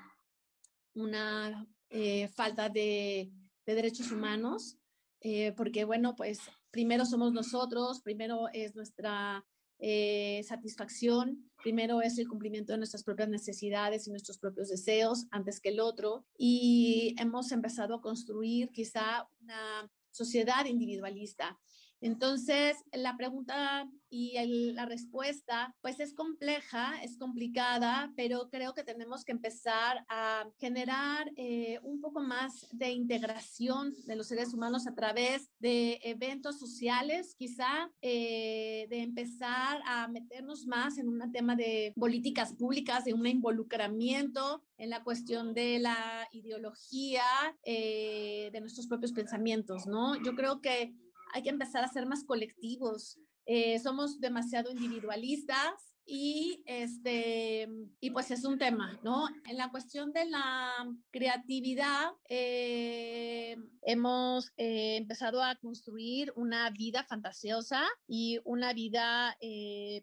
una 0.94 1.66
eh, 1.90 2.28
falta 2.28 2.68
de, 2.68 3.32
derechos 3.66 4.12
humanos, 4.12 4.76
eh, 5.20 5.52
porque 5.56 5.84
bueno, 5.84 6.14
pues 6.16 6.38
primero 6.70 7.06
somos 7.06 7.32
nosotros, 7.32 8.02
primero 8.02 8.48
es 8.52 8.76
nuestra 8.76 9.44
eh, 9.78 10.42
satisfacción. 10.44 11.50
Primero 11.62 12.02
es 12.02 12.18
el 12.18 12.28
cumplimiento 12.28 12.72
de 12.72 12.78
nuestras 12.78 13.04
propias 13.04 13.28
necesidades 13.28 14.06
y 14.06 14.10
nuestros 14.10 14.38
propios 14.38 14.68
deseos 14.68 15.26
antes 15.30 15.60
que 15.60 15.70
el 15.70 15.80
otro. 15.80 16.26
Y 16.36 17.14
hemos 17.18 17.52
empezado 17.52 17.94
a 17.94 18.00
construir 18.00 18.70
quizá 18.70 19.28
una 19.40 19.90
sociedad 20.10 20.64
individualista 20.66 21.58
entonces, 22.04 22.76
la 22.92 23.16
pregunta 23.16 23.88
y 24.10 24.34
la 24.74 24.84
respuesta, 24.84 25.74
pues 25.80 26.00
es 26.00 26.12
compleja, 26.12 27.02
es 27.02 27.16
complicada, 27.16 28.12
pero 28.14 28.50
creo 28.50 28.74
que 28.74 28.84
tenemos 28.84 29.24
que 29.24 29.32
empezar 29.32 30.04
a 30.10 30.46
generar 30.58 31.32
eh, 31.36 31.80
un 31.82 32.02
poco 32.02 32.20
más 32.20 32.68
de 32.72 32.90
integración 32.90 33.94
de 34.04 34.16
los 34.16 34.28
seres 34.28 34.52
humanos 34.52 34.86
a 34.86 34.94
través 34.94 35.48
de 35.60 35.98
eventos 36.04 36.58
sociales, 36.58 37.34
quizá 37.38 37.90
eh, 38.02 38.86
de 38.90 39.00
empezar 39.00 39.80
a 39.86 40.06
meternos 40.06 40.66
más 40.66 40.98
en 40.98 41.08
un 41.08 41.32
tema 41.32 41.56
de 41.56 41.94
políticas 41.96 42.52
públicas, 42.52 43.06
de 43.06 43.14
un 43.14 43.26
involucramiento 43.26 44.62
en 44.76 44.90
la 44.90 45.02
cuestión 45.02 45.54
de 45.54 45.78
la 45.78 46.28
ideología, 46.32 47.24
eh, 47.64 48.50
de 48.52 48.60
nuestros 48.60 48.88
propios 48.88 49.12
pensamientos, 49.12 49.86
¿no? 49.86 50.22
Yo 50.22 50.34
creo 50.34 50.60
que 50.60 50.92
hay 51.34 51.42
que 51.42 51.50
empezar 51.50 51.84
a 51.84 51.88
ser 51.88 52.06
más 52.06 52.24
colectivos. 52.24 53.18
Eh, 53.44 53.78
somos 53.80 54.20
demasiado 54.20 54.70
individualistas 54.70 55.93
y 56.06 56.62
este 56.66 57.68
y 58.00 58.10
pues 58.10 58.30
es 58.30 58.44
un 58.44 58.58
tema 58.58 58.98
no 59.02 59.28
en 59.46 59.56
la 59.56 59.70
cuestión 59.70 60.12
de 60.12 60.26
la 60.26 60.86
creatividad 61.10 62.10
eh, 62.28 63.56
hemos 63.82 64.52
eh, 64.56 64.96
empezado 64.96 65.42
a 65.42 65.56
construir 65.56 66.32
una 66.36 66.68
vida 66.70 67.04
fantasiosa 67.04 67.82
y 68.06 68.38
una 68.44 68.72
vida 68.72 69.36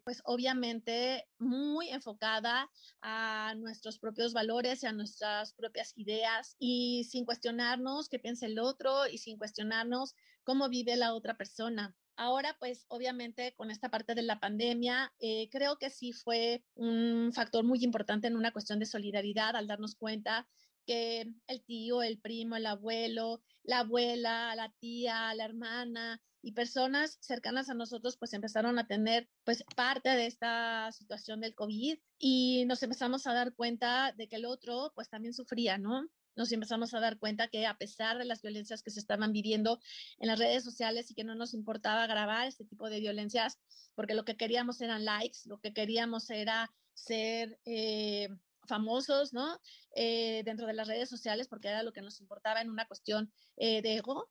pues 0.04 0.22
obviamente 0.24 1.26
muy 1.38 1.88
enfocada 1.88 2.68
a 3.00 3.54
nuestros 3.56 3.98
propios 3.98 4.32
valores 4.32 4.82
y 4.82 4.86
a 4.86 4.92
nuestras 4.92 5.52
propias 5.54 5.92
ideas 5.96 6.56
y 6.58 7.04
sin 7.04 7.24
cuestionarnos 7.24 8.08
qué 8.08 8.18
piensa 8.18 8.46
el 8.46 8.58
otro 8.58 9.06
y 9.06 9.18
sin 9.18 9.38
cuestionarnos 9.38 10.14
cómo 10.44 10.68
vive 10.68 10.96
la 10.96 11.14
otra 11.14 11.36
persona. 11.36 11.94
Ahora, 12.16 12.56
pues 12.58 12.84
obviamente 12.88 13.54
con 13.56 13.70
esta 13.70 13.90
parte 13.90 14.14
de 14.14 14.22
la 14.22 14.38
pandemia, 14.38 15.12
eh, 15.18 15.48
creo 15.50 15.78
que 15.78 15.90
sí 15.90 16.12
fue 16.12 16.64
un 16.74 17.32
factor 17.34 17.64
muy 17.64 17.82
importante 17.82 18.26
en 18.28 18.36
una 18.36 18.52
cuestión 18.52 18.78
de 18.78 18.86
solidaridad 18.86 19.56
al 19.56 19.66
darnos 19.66 19.94
cuenta 19.94 20.46
que 20.86 21.32
el 21.46 21.64
tío, 21.64 22.02
el 22.02 22.20
primo, 22.20 22.56
el 22.56 22.66
abuelo, 22.66 23.42
la 23.62 23.80
abuela, 23.80 24.54
la 24.56 24.72
tía, 24.80 25.34
la 25.34 25.44
hermana 25.44 26.20
y 26.42 26.52
personas 26.52 27.18
cercanas 27.20 27.70
a 27.70 27.74
nosotros 27.74 28.16
pues 28.16 28.32
empezaron 28.32 28.78
a 28.78 28.86
tener 28.86 29.28
pues 29.44 29.64
parte 29.76 30.10
de 30.10 30.26
esta 30.26 30.90
situación 30.92 31.40
del 31.40 31.54
COVID 31.54 31.98
y 32.18 32.64
nos 32.66 32.82
empezamos 32.82 33.26
a 33.26 33.32
dar 33.32 33.54
cuenta 33.54 34.12
de 34.12 34.28
que 34.28 34.36
el 34.36 34.44
otro 34.44 34.92
pues 34.94 35.08
también 35.08 35.34
sufría, 35.34 35.78
¿no? 35.78 36.08
Nos 36.36 36.52
empezamos 36.52 36.94
a 36.94 37.00
dar 37.00 37.18
cuenta 37.18 37.48
que 37.48 37.66
a 37.66 37.76
pesar 37.76 38.18
de 38.18 38.24
las 38.24 38.42
violencias 38.42 38.82
que 38.82 38.90
se 38.90 39.00
estaban 39.00 39.32
viviendo 39.32 39.80
en 40.18 40.28
las 40.28 40.38
redes 40.38 40.64
sociales 40.64 41.10
y 41.10 41.14
que 41.14 41.24
no 41.24 41.34
nos 41.34 41.54
importaba 41.54 42.06
grabar 42.06 42.46
este 42.46 42.64
tipo 42.64 42.88
de 42.88 43.00
violencias, 43.00 43.58
porque 43.94 44.14
lo 44.14 44.24
que 44.24 44.36
queríamos 44.36 44.80
eran 44.80 45.04
likes, 45.04 45.40
lo 45.44 45.60
que 45.60 45.72
queríamos 45.72 46.30
era 46.30 46.70
ser 46.94 47.58
eh, 47.64 48.28
famosos, 48.68 49.32
¿no? 49.32 49.58
Eh, 49.94 50.42
dentro 50.44 50.66
de 50.66 50.72
las 50.72 50.86
redes 50.86 51.08
sociales, 51.08 51.48
porque 51.48 51.68
era 51.68 51.82
lo 51.82 51.92
que 51.92 52.00
nos 52.00 52.20
importaba 52.20 52.60
en 52.60 52.70
una 52.70 52.86
cuestión 52.86 53.32
eh, 53.56 53.82
de 53.82 53.96
ego. 53.96 54.30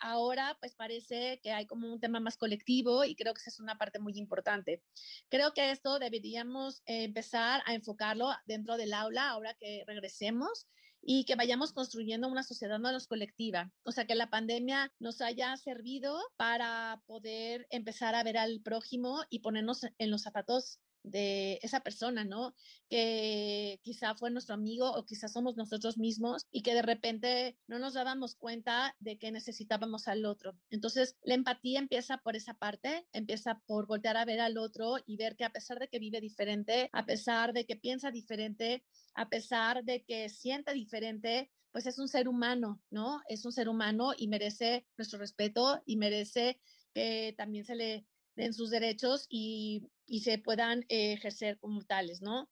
ahora, 0.00 0.56
pues 0.60 0.74
parece 0.74 1.40
que 1.42 1.52
hay 1.52 1.66
como 1.66 1.92
un 1.92 2.00
tema 2.00 2.18
más 2.18 2.36
colectivo 2.36 3.04
y 3.04 3.14
creo 3.14 3.34
que 3.34 3.40
esa 3.40 3.50
es 3.50 3.60
una 3.60 3.78
parte 3.78 3.98
muy 3.98 4.18
importante. 4.18 4.82
Creo 5.28 5.52
que 5.52 5.70
esto 5.70 5.98
deberíamos 5.98 6.82
empezar 6.86 7.62
a 7.66 7.74
enfocarlo 7.74 8.30
dentro 8.46 8.76
del 8.76 8.94
aula 8.94 9.28
ahora 9.28 9.54
que 9.54 9.84
regresemos 9.86 10.66
y 11.02 11.24
que 11.24 11.36
vayamos 11.36 11.72
construyendo 11.72 12.28
una 12.28 12.42
sociedad 12.42 12.78
menos 12.78 13.06
colectiva. 13.06 13.72
O 13.84 13.92
sea, 13.92 14.06
que 14.06 14.14
la 14.14 14.30
pandemia 14.30 14.92
nos 14.98 15.20
haya 15.20 15.56
servido 15.56 16.18
para 16.36 17.02
poder 17.06 17.66
empezar 17.70 18.14
a 18.14 18.22
ver 18.22 18.38
al 18.38 18.60
prójimo 18.60 19.22
y 19.30 19.40
ponernos 19.40 19.86
en 19.98 20.10
los 20.10 20.22
zapatos 20.22 20.80
de 21.06 21.60
esa 21.62 21.80
persona, 21.80 22.24
¿no? 22.24 22.54
Que 22.90 23.80
quizá 23.82 24.14
fue 24.16 24.30
nuestro 24.30 24.54
amigo 24.54 24.90
o 24.92 25.04
quizá 25.06 25.28
somos 25.28 25.56
nosotros 25.56 25.98
mismos 25.98 26.46
y 26.50 26.62
que 26.62 26.74
de 26.74 26.82
repente 26.82 27.56
no 27.68 27.78
nos 27.78 27.94
dábamos 27.94 28.34
cuenta 28.34 28.96
de 28.98 29.16
que 29.16 29.30
necesitábamos 29.30 30.08
al 30.08 30.26
otro. 30.26 30.58
Entonces, 30.68 31.16
la 31.22 31.34
empatía 31.34 31.78
empieza 31.78 32.18
por 32.18 32.34
esa 32.36 32.54
parte, 32.54 33.06
empieza 33.12 33.62
por 33.66 33.86
voltear 33.86 34.16
a 34.16 34.24
ver 34.24 34.40
al 34.40 34.58
otro 34.58 34.96
y 35.06 35.16
ver 35.16 35.36
que 35.36 35.44
a 35.44 35.50
pesar 35.50 35.78
de 35.78 35.88
que 35.88 36.00
vive 36.00 36.20
diferente, 36.20 36.90
a 36.92 37.06
pesar 37.06 37.52
de 37.52 37.66
que 37.66 37.76
piensa 37.76 38.10
diferente, 38.10 38.84
a 39.14 39.28
pesar 39.28 39.84
de 39.84 40.04
que 40.04 40.28
siente 40.28 40.72
diferente, 40.74 41.52
pues 41.70 41.86
es 41.86 41.98
un 42.00 42.08
ser 42.08 42.26
humano, 42.26 42.82
¿no? 42.90 43.20
Es 43.28 43.44
un 43.44 43.52
ser 43.52 43.68
humano 43.68 44.12
y 44.16 44.26
merece 44.26 44.86
nuestro 44.96 45.20
respeto 45.20 45.82
y 45.86 45.96
merece 45.98 46.60
que 46.94 47.32
también 47.36 47.64
se 47.64 47.76
le 47.76 48.06
den 48.34 48.52
sus 48.54 48.70
derechos 48.70 49.26
y, 49.28 49.86
y 50.06 50.20
se 50.20 50.38
puedan 50.38 50.82
eh, 50.88 51.12
ejercer 51.12 51.58
como 51.58 51.84
tales, 51.84 52.22
¿no? 52.22 52.48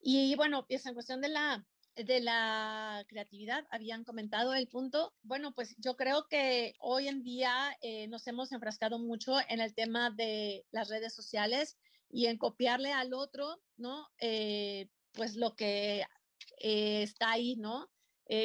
Y, 0.00 0.34
bueno, 0.36 0.64
pues 0.68 0.86
en 0.86 0.94
cuestión 0.94 1.20
de 1.20 1.28
la, 1.28 1.66
de 1.96 2.20
la 2.20 3.04
creatividad, 3.08 3.66
habían 3.70 4.04
comentado 4.04 4.54
el 4.54 4.68
punto. 4.68 5.14
Bueno, 5.22 5.52
pues 5.54 5.74
yo 5.78 5.96
creo 5.96 6.28
que 6.28 6.74
hoy 6.78 7.08
en 7.08 7.22
día 7.22 7.76
eh, 7.82 8.06
nos 8.08 8.26
hemos 8.26 8.52
enfrascado 8.52 8.98
mucho 8.98 9.36
en 9.48 9.60
el 9.60 9.74
tema 9.74 10.10
de 10.10 10.64
las 10.70 10.88
redes 10.88 11.14
sociales 11.14 11.78
y 12.10 12.26
en 12.26 12.38
copiarle 12.38 12.92
al 12.92 13.12
otro, 13.12 13.60
¿no? 13.76 14.06
Eh, 14.20 14.88
pues 15.12 15.34
lo 15.34 15.56
que 15.56 16.04
está 16.60 17.32
ahí, 17.32 17.56
¿no? 17.56 17.88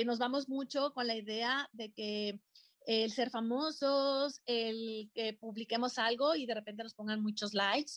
nos 0.06 0.18
vamos 0.18 0.48
mucho 0.48 0.94
con 0.94 1.08
la 1.08 1.16
idea 1.16 1.70
de 1.74 1.92
que 1.92 2.40
el 2.86 3.12
ser 3.12 3.30
famosos, 3.30 4.42
el 4.46 5.10
que 5.14 5.34
publiquemos 5.34 5.98
algo 5.98 6.36
y 6.36 6.46
de 6.46 6.56
repente 6.56 6.84
nos 6.84 6.94
pongan 6.94 7.22
muchos 7.22 7.54
likes. 7.54 7.94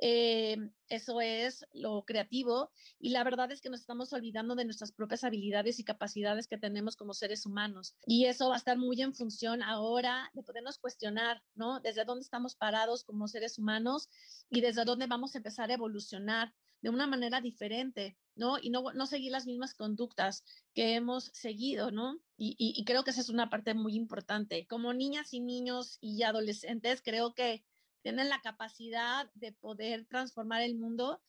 Eh, 0.00 0.56
eso 0.88 1.20
es 1.20 1.64
lo 1.72 2.04
creativo 2.04 2.70
y 2.98 3.10
la 3.10 3.22
verdad 3.22 3.52
es 3.52 3.60
que 3.60 3.70
nos 3.70 3.80
estamos 3.80 4.12
olvidando 4.12 4.54
de 4.54 4.64
nuestras 4.64 4.92
propias 4.92 5.24
habilidades 5.24 5.78
y 5.78 5.84
capacidades 5.84 6.46
que 6.48 6.58
tenemos 6.58 6.96
como 6.96 7.14
seres 7.14 7.46
humanos. 7.46 7.94
Y 8.06 8.26
eso 8.26 8.48
va 8.48 8.54
a 8.54 8.58
estar 8.58 8.78
muy 8.78 9.00
en 9.00 9.14
función 9.14 9.62
ahora 9.62 10.30
de 10.34 10.42
podernos 10.42 10.78
cuestionar, 10.78 11.42
¿no? 11.54 11.80
Desde 11.80 12.04
dónde 12.04 12.22
estamos 12.22 12.56
parados 12.56 13.04
como 13.04 13.28
seres 13.28 13.58
humanos 13.58 14.08
y 14.48 14.60
desde 14.60 14.84
dónde 14.84 15.06
vamos 15.06 15.34
a 15.34 15.38
empezar 15.38 15.70
a 15.70 15.74
evolucionar 15.74 16.52
de 16.82 16.90
una 16.90 17.06
manera 17.06 17.40
diferente, 17.40 18.16
¿no? 18.34 18.58
Y 18.60 18.70
no, 18.70 18.92
no 18.92 19.06
seguir 19.06 19.32
las 19.32 19.46
mismas 19.46 19.74
conductas 19.74 20.44
que 20.74 20.94
hemos 20.94 21.30
seguido, 21.34 21.90
¿no? 21.90 22.18
Y, 22.36 22.56
y, 22.58 22.84
creo 22.84 23.04
que 23.04 23.10
esa 23.10 23.20
es 23.20 23.28
una 23.28 23.50
parte 23.50 23.74
muy 23.74 23.94
importante. 23.94 24.66
Como 24.66 24.94
niñas 24.94 25.34
y 25.34 25.40
niños 25.40 25.98
y 26.00 26.22
adolescentes, 26.22 27.02
creo 27.02 27.34
que 27.34 27.64
tienen 28.02 28.28
la 28.28 28.40
capacidad 28.40 29.30
de 29.34 29.52
poder 29.52 30.06
transformar 30.06 30.62
el 30.62 30.74
mundo 30.76 31.20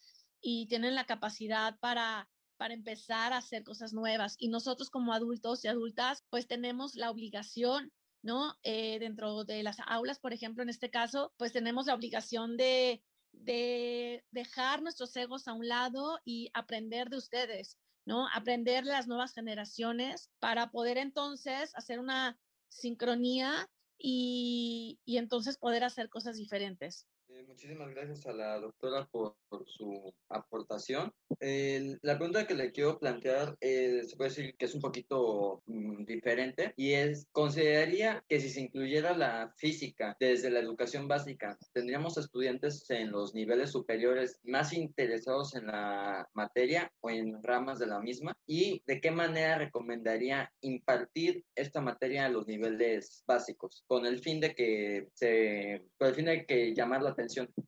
y 0.41 0.67
tienen 0.67 0.95
la 0.95 1.05
capacidad 1.05 1.77
para 1.79 2.29
para 2.57 2.75
empezar 2.75 3.33
a 3.33 3.37
hacer 3.37 3.63
cosas 3.63 3.91
nuevas. 3.91 4.35
Y 4.37 4.47
nosotros 4.49 4.91
como 4.91 5.13
adultos 5.13 5.65
y 5.65 5.67
adultas, 5.67 6.23
pues 6.29 6.45
tenemos 6.45 6.95
la 6.95 7.09
obligación 7.09 7.91
¿no? 8.23 8.55
Eh, 8.63 8.99
dentro 8.99 9.43
de 9.43 9.63
las 9.63 9.77
aulas, 9.87 10.19
por 10.19 10.33
ejemplo, 10.33 10.63
en 10.63 10.69
este 10.69 10.89
caso, 10.89 11.33
pues 11.37 11.53
tenemos 11.53 11.87
la 11.87 11.95
obligación 11.95 12.57
de 12.57 13.03
de 13.31 14.25
dejar 14.31 14.81
nuestros 14.81 15.15
egos 15.15 15.47
a 15.47 15.53
un 15.53 15.67
lado 15.67 16.19
y 16.25 16.49
aprender 16.53 17.09
de 17.09 17.17
ustedes, 17.17 17.77
¿no? 18.05 18.27
Aprender 18.33 18.83
de 18.83 18.91
las 18.91 19.07
nuevas 19.07 19.33
generaciones 19.33 20.31
para 20.39 20.71
poder 20.71 20.97
entonces 20.97 21.71
hacer 21.75 21.99
una 21.99 22.39
sincronía 22.69 23.69
y, 23.97 24.99
y 25.05 25.17
entonces 25.17 25.57
poder 25.57 25.83
hacer 25.83 26.09
cosas 26.09 26.37
diferentes. 26.37 27.07
Eh, 27.33 27.45
muchísimas 27.47 27.89
gracias 27.91 28.25
a 28.25 28.33
la 28.33 28.59
doctora 28.59 29.07
por, 29.09 29.35
su 29.65 30.13
aportación. 30.29 31.13
la 31.39 32.17
pregunta 32.17 32.47
que 32.47 32.53
le 32.53 32.71
quiero 32.71 32.97
plantear 32.99 33.57
se 33.59 34.15
puede 34.15 34.29
decir 34.29 34.55
que 34.57 34.65
es 34.65 34.75
un 34.75 34.81
poquito 34.81 35.61
mm, 35.65 36.05
diferente 36.05 36.73
y 36.77 36.93
es, 36.93 37.27
¿consideraría 37.31 38.23
que 38.27 38.39
si 38.39 38.49
se 38.49 38.61
incluyera 38.61 39.15
la 39.15 39.53
física 39.57 40.15
desde 40.19 40.49
la 40.49 40.59
educación 40.59 41.07
básica, 41.07 41.57
tendríamos 41.73 42.17
estudiantes 42.17 42.89
en 42.89 43.11
los 43.11 43.33
niveles 43.33 43.71
superiores 43.71 44.39
más 44.43 44.73
interesados 44.73 45.55
en 45.55 45.67
la 45.67 46.29
materia 46.33 46.91
o 47.01 47.09
en 47.09 47.43
ramas 47.43 47.79
de 47.79 47.87
la 47.87 47.99
misma? 47.99 48.33
¿Y 48.47 48.81
de 48.87 49.01
qué 49.01 49.11
manera 49.11 49.57
recomendaría 49.57 50.51
impartir 50.61 51.45
esta 51.55 51.81
materia 51.81 52.25
a 52.25 52.29
los 52.29 52.47
niveles 52.47 53.23
básicos 53.27 53.83
con 53.87 54.05
el 54.05 54.19
fin 54.19 54.39
de 54.39 54.55
que 54.55 55.09
se, 55.13 55.85
con 55.97 56.09
el 56.09 56.15
fin 56.15 56.25
de 56.25 56.45
que 56.45 56.73
llamar 56.73 57.01
la 57.01 57.09
atención 57.11 57.20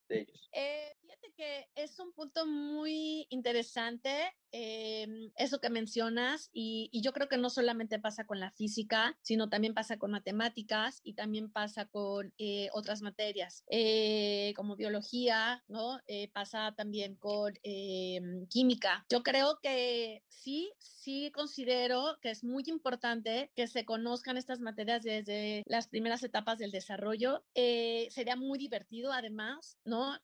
de 0.08 0.20
ellos. 0.22 0.50
Eh, 0.54 0.96
que 1.36 1.70
es 1.76 2.00
un 2.00 2.14
punto 2.14 2.46
muy 2.46 3.28
interesante 3.30 4.34
Em, 4.56 5.32
eso 5.36 5.60
que 5.60 5.72
mencionas 5.72 6.52
y, 6.54 6.92
yo 7.02 7.12
creo 7.12 7.28
que 7.28 7.38
no 7.38 7.50
solamente 7.50 7.98
pasa 7.98 8.28
con 8.28 8.40
la 8.40 8.52
física, 8.52 9.18
sino 9.24 9.50
también 9.50 9.74
pasa 9.74 9.98
con 9.98 10.12
matemáticas 10.12 11.02
y 11.04 11.16
también 11.16 11.52
pasa 11.52 11.88
con 11.88 12.32
eh, 12.38 12.70
otras 12.74 13.02
materias 13.02 13.64
eh, 13.68 14.54
como 14.56 14.76
biología, 14.76 15.64
¿no? 15.68 16.00
Eh, 16.06 16.30
pasa 16.34 16.76
también 16.78 17.16
con 17.16 17.56
em, 17.64 18.46
química. 18.46 19.04
Yo 19.10 19.24
creo 19.24 19.58
que 19.60 20.24
sí, 20.28 20.72
sí 20.78 21.32
considero 21.32 22.20
que 22.22 22.30
es 22.30 22.44
muy 22.44 22.64
importante 22.68 23.52
que 23.56 23.66
se 23.68 23.86
conozcan 23.86 24.38
estas 24.38 24.60
materias 24.60 25.02
desde 25.02 25.64
las 25.66 25.88
primeras 25.88 26.22
etapas 26.22 26.60
del 26.60 26.72
desarrollo. 26.72 27.44
sería 27.56 28.36
muy 28.36 28.60
divertido 28.60 29.12
además, 29.12 29.80
¿no? 29.84 30.16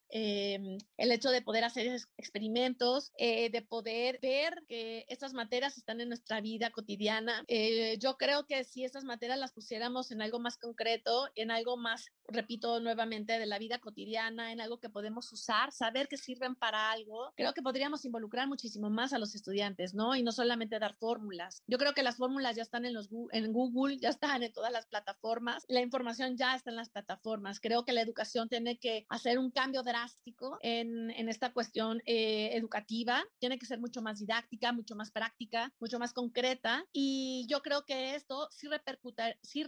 El 0.97 1.11
hecho 1.11 1.29
de 1.29 1.41
poder 1.41 1.63
hacer 1.63 1.87
experimentos, 2.17 3.13
de 3.17 3.65
poder 3.67 4.19
ver 4.21 4.63
que 4.67 5.05
estas 5.07 5.33
materias 5.33 5.77
están 5.77 6.01
en 6.01 6.09
nuestra 6.09 6.41
vida 6.41 6.71
cotidiana. 6.71 7.43
Eh, 7.47 7.97
yo 7.99 8.17
creo 8.17 8.45
que 8.45 8.63
si 8.63 8.83
estas 8.83 9.03
materias 9.03 9.39
las 9.39 9.53
pusiéramos 9.53 10.11
en 10.11 10.21
algo 10.21 10.39
más 10.39 10.57
concreto, 10.57 11.27
en 11.35 11.51
algo 11.51 11.77
más, 11.77 12.07
repito 12.27 12.79
nuevamente, 12.79 13.39
de 13.39 13.45
la 13.45 13.59
vida 13.59 13.79
cotidiana, 13.79 14.51
en 14.51 14.61
algo 14.61 14.79
que 14.79 14.89
podemos 14.89 15.31
usar, 15.31 15.71
saber 15.71 16.07
que 16.07 16.17
sirven 16.17 16.55
para 16.55 16.91
algo, 16.91 17.33
creo 17.35 17.53
que 17.53 17.61
podríamos 17.61 18.05
involucrar 18.05 18.47
muchísimo 18.47 18.89
más 18.89 19.13
a 19.13 19.19
los 19.19 19.35
estudiantes, 19.35 19.93
¿no? 19.93 20.15
Y 20.15 20.23
no 20.23 20.31
solamente 20.31 20.79
dar 20.79 20.95
fórmulas. 20.95 21.63
Yo 21.67 21.77
creo 21.77 21.93
que 21.93 22.03
las 22.03 22.17
fórmulas 22.17 22.55
ya 22.55 22.63
están 22.63 22.85
en, 22.85 22.93
los, 22.93 23.09
en 23.31 23.51
Google, 23.53 23.97
ya 23.97 24.09
están 24.09 24.43
en 24.43 24.53
todas 24.53 24.71
las 24.71 24.85
plataformas, 24.87 25.65
la 25.67 25.81
información 25.81 26.37
ya 26.37 26.55
está 26.55 26.69
en 26.69 26.75
las 26.75 26.89
plataformas. 26.89 27.59
Creo 27.59 27.85
que 27.85 27.93
la 27.93 28.01
educación 28.01 28.49
tiene 28.49 28.77
que 28.77 29.05
hacer 29.09 29.39
un 29.39 29.51
cambio 29.51 29.83
drástico 29.83 30.57
en, 30.79 31.11
en 31.11 31.29
esta 31.29 31.51
cuestión 31.53 32.01
eh, 32.05 32.51
educativa, 32.53 33.23
tiene 33.39 33.59
que 33.59 33.65
ser 33.65 33.79
mucho 33.79 34.01
más 34.01 34.19
didáctica, 34.19 34.71
mucho 34.71 34.95
más 34.95 35.11
práctica, 35.11 35.73
mucho 35.79 35.99
más 35.99 36.13
concreta. 36.13 36.85
Y 36.93 37.45
yo 37.47 37.61
creo 37.61 37.85
que 37.85 38.15
esto 38.15 38.47
sí, 38.51 38.67
repercutar, 38.67 39.37
sí 39.43 39.63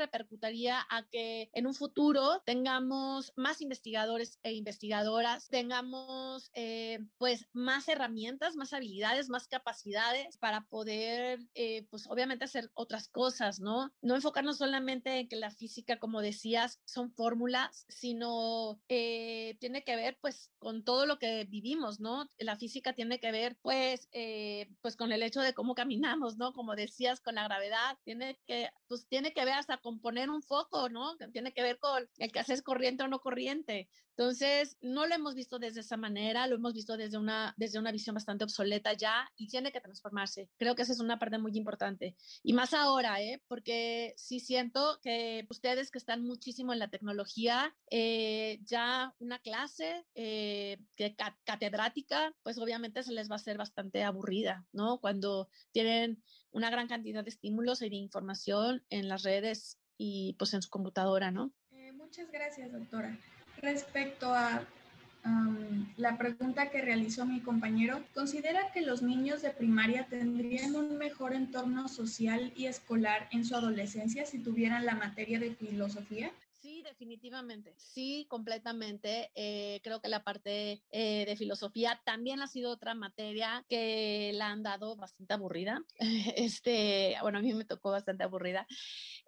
a 0.89 1.07
que 1.11 1.49
en 1.53 1.67
un 1.67 1.73
futuro 1.73 2.41
tengamos 2.45 3.33
más 3.35 3.61
investigadores 3.61 4.39
e 4.43 4.53
investigadoras, 4.53 5.47
tengamos 5.49 6.49
eh, 6.53 6.99
pues 7.17 7.47
más 7.53 7.87
herramientas, 7.87 8.55
más 8.55 8.73
habilidades, 8.73 9.29
más 9.29 9.47
capacidades 9.47 10.37
para 10.37 10.65
poder 10.67 11.39
eh, 11.53 11.85
pues 11.89 12.07
obviamente 12.07 12.45
hacer 12.45 12.71
otras 12.73 13.07
cosas, 13.07 13.59
¿no? 13.59 13.93
No 14.01 14.15
enfocarnos 14.15 14.57
solamente 14.57 15.19
en 15.19 15.27
que 15.27 15.35
la 15.35 15.51
física, 15.51 15.99
como 15.99 16.21
decías, 16.21 16.81
son 16.85 17.11
fórmulas, 17.11 17.85
sino 17.89 18.81
eh, 18.89 19.57
tiene 19.59 19.83
que 19.83 19.95
ver 19.95 20.17
pues 20.21 20.51
con 20.59 20.83
todo 20.83 21.00
lo 21.05 21.19
que 21.19 21.45
vivimos, 21.45 21.99
¿no? 21.99 22.27
La 22.37 22.57
física 22.57 22.93
tiene 22.93 23.19
que 23.19 23.31
ver 23.31 23.57
pues 23.61 24.07
eh, 24.11 24.69
pues 24.81 24.95
con 24.95 25.11
el 25.11 25.23
hecho 25.23 25.41
de 25.41 25.53
cómo 25.53 25.75
caminamos, 25.75 26.37
¿no? 26.37 26.53
Como 26.53 26.75
decías, 26.75 27.21
con 27.21 27.35
la 27.35 27.43
gravedad, 27.43 27.97
tiene 28.03 28.39
que, 28.45 28.69
pues 28.87 29.07
tiene 29.07 29.33
que 29.33 29.45
ver 29.45 29.55
hasta 29.55 29.77
con 29.77 29.99
poner 29.99 30.29
un 30.29 30.41
foco, 30.43 30.89
¿no? 30.89 31.15
Tiene 31.31 31.53
que 31.53 31.61
ver 31.61 31.79
con 31.79 32.09
el 32.17 32.31
que 32.31 32.39
haces 32.39 32.61
corriente 32.61 33.03
o 33.03 33.07
no 33.07 33.19
corriente. 33.19 33.89
Entonces, 34.17 34.77
no 34.81 35.07
lo 35.07 35.15
hemos 35.15 35.35
visto 35.35 35.57
desde 35.57 35.79
esa 35.79 35.97
manera, 35.97 36.45
lo 36.45 36.55
hemos 36.55 36.73
visto 36.73 36.97
desde 36.97 37.17
una, 37.17 37.53
desde 37.57 37.79
una 37.79 37.91
visión 37.91 38.13
bastante 38.13 38.43
obsoleta 38.43 38.93
ya 38.93 39.31
y 39.35 39.47
tiene 39.47 39.71
que 39.71 39.81
transformarse. 39.81 40.49
Creo 40.57 40.75
que 40.75 40.83
esa 40.83 40.93
es 40.93 40.99
una 40.99 41.17
parte 41.17 41.37
muy 41.37 41.57
importante. 41.57 42.15
Y 42.43 42.53
más 42.53 42.73
ahora, 42.73 43.21
¿eh? 43.21 43.41
Porque 43.47 44.13
sí 44.17 44.39
siento 44.39 44.99
que 45.01 45.47
ustedes 45.49 45.91
que 45.91 45.97
están 45.97 46.23
muchísimo 46.23 46.73
en 46.73 46.79
la 46.79 46.89
tecnología, 46.89 47.75
eh, 47.89 48.59
ya 48.65 49.15
una 49.19 49.39
clase 49.39 50.05
eh, 50.13 50.77
que 50.95 51.15
catedrática, 51.43 52.33
pues 52.43 52.57
obviamente 52.57 53.03
se 53.03 53.13
les 53.13 53.29
va 53.29 53.35
a 53.35 53.37
hacer 53.37 53.57
bastante 53.57 54.03
aburrida, 54.03 54.65
¿no? 54.71 54.99
Cuando 54.99 55.49
tienen 55.71 56.21
una 56.51 56.69
gran 56.69 56.87
cantidad 56.87 57.23
de 57.23 57.29
estímulos 57.29 57.81
y 57.81 57.89
de 57.89 57.95
información 57.95 58.83
en 58.89 59.07
las 59.07 59.23
redes 59.23 59.79
y 59.97 60.35
pues 60.37 60.53
en 60.53 60.61
su 60.61 60.69
computadora, 60.69 61.31
¿no? 61.31 61.51
Eh, 61.71 61.91
muchas 61.93 62.31
gracias, 62.31 62.71
doctora. 62.71 63.17
Respecto 63.61 64.33
a 64.33 64.65
la 65.97 66.17
pregunta 66.17 66.71
que 66.71 66.81
realizó 66.81 67.25
mi 67.25 67.41
compañero, 67.41 68.03
¿considera 68.13 68.71
que 68.71 68.81
los 68.81 69.03
niños 69.03 69.43
de 69.43 69.51
primaria 69.51 70.07
tendrían 70.09 70.75
un 70.75 70.97
mejor 70.97 71.33
entorno 71.33 71.87
social 71.87 72.51
y 72.55 72.65
escolar 72.65 73.27
en 73.31 73.45
su 73.45 73.55
adolescencia 73.55 74.25
si 74.25 74.39
tuvieran 74.39 74.85
la 74.85 74.95
materia 74.95 75.39
de 75.39 75.53
filosofía? 75.53 76.31
Definitivamente. 76.83 77.73
Sí, 77.77 78.25
completamente. 78.29 79.31
Eh, 79.35 79.79
creo 79.83 80.01
que 80.01 80.09
la 80.09 80.23
parte 80.23 80.81
eh, 80.91 81.25
de 81.25 81.35
filosofía 81.35 82.01
también 82.05 82.41
ha 82.41 82.47
sido 82.47 82.71
otra 82.71 82.95
materia 82.95 83.65
que 83.69 84.31
la 84.33 84.49
han 84.49 84.63
dado 84.63 84.95
bastante 84.95 85.33
aburrida. 85.33 85.83
Este, 86.41 87.15
bueno, 87.21 87.39
a 87.39 87.41
mí 87.41 87.53
me 87.53 87.65
tocó 87.65 87.91
bastante 87.91 88.23
aburrida. 88.23 88.65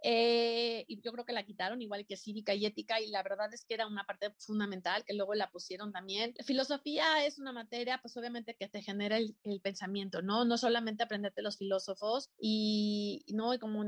Eh, 0.03 0.83
y 0.87 1.01
yo 1.01 1.11
creo 1.11 1.25
que 1.25 1.33
la 1.33 1.43
quitaron, 1.43 1.81
igual 1.81 2.05
que 2.05 2.17
cívica 2.17 2.53
y 2.53 2.65
ética, 2.65 2.99
y 2.99 3.07
la 3.07 3.23
verdad 3.23 3.53
es 3.53 3.65
que 3.65 3.73
era 3.73 3.87
una 3.87 4.05
parte 4.05 4.31
fundamental 4.39 5.03
que 5.05 5.13
luego 5.13 5.33
la 5.33 5.49
pusieron 5.49 5.91
también. 5.91 6.33
Filosofía 6.45 7.25
es 7.25 7.39
una 7.39 7.51
materia, 7.51 7.99
pues 8.01 8.17
obviamente 8.17 8.55
que 8.55 8.67
te 8.67 8.81
genera 8.81 9.17
el, 9.17 9.35
pensamiento, 9.61 10.21
¿no? 10.21 10.45
No 10.45 10.57
solamente 10.57 11.03
aprenderte 11.03 11.41
los 11.41 11.57
filósofos 11.57 12.29
y, 12.39 13.23
¿no? 13.33 13.53
Y 13.53 13.59
como 13.59 13.83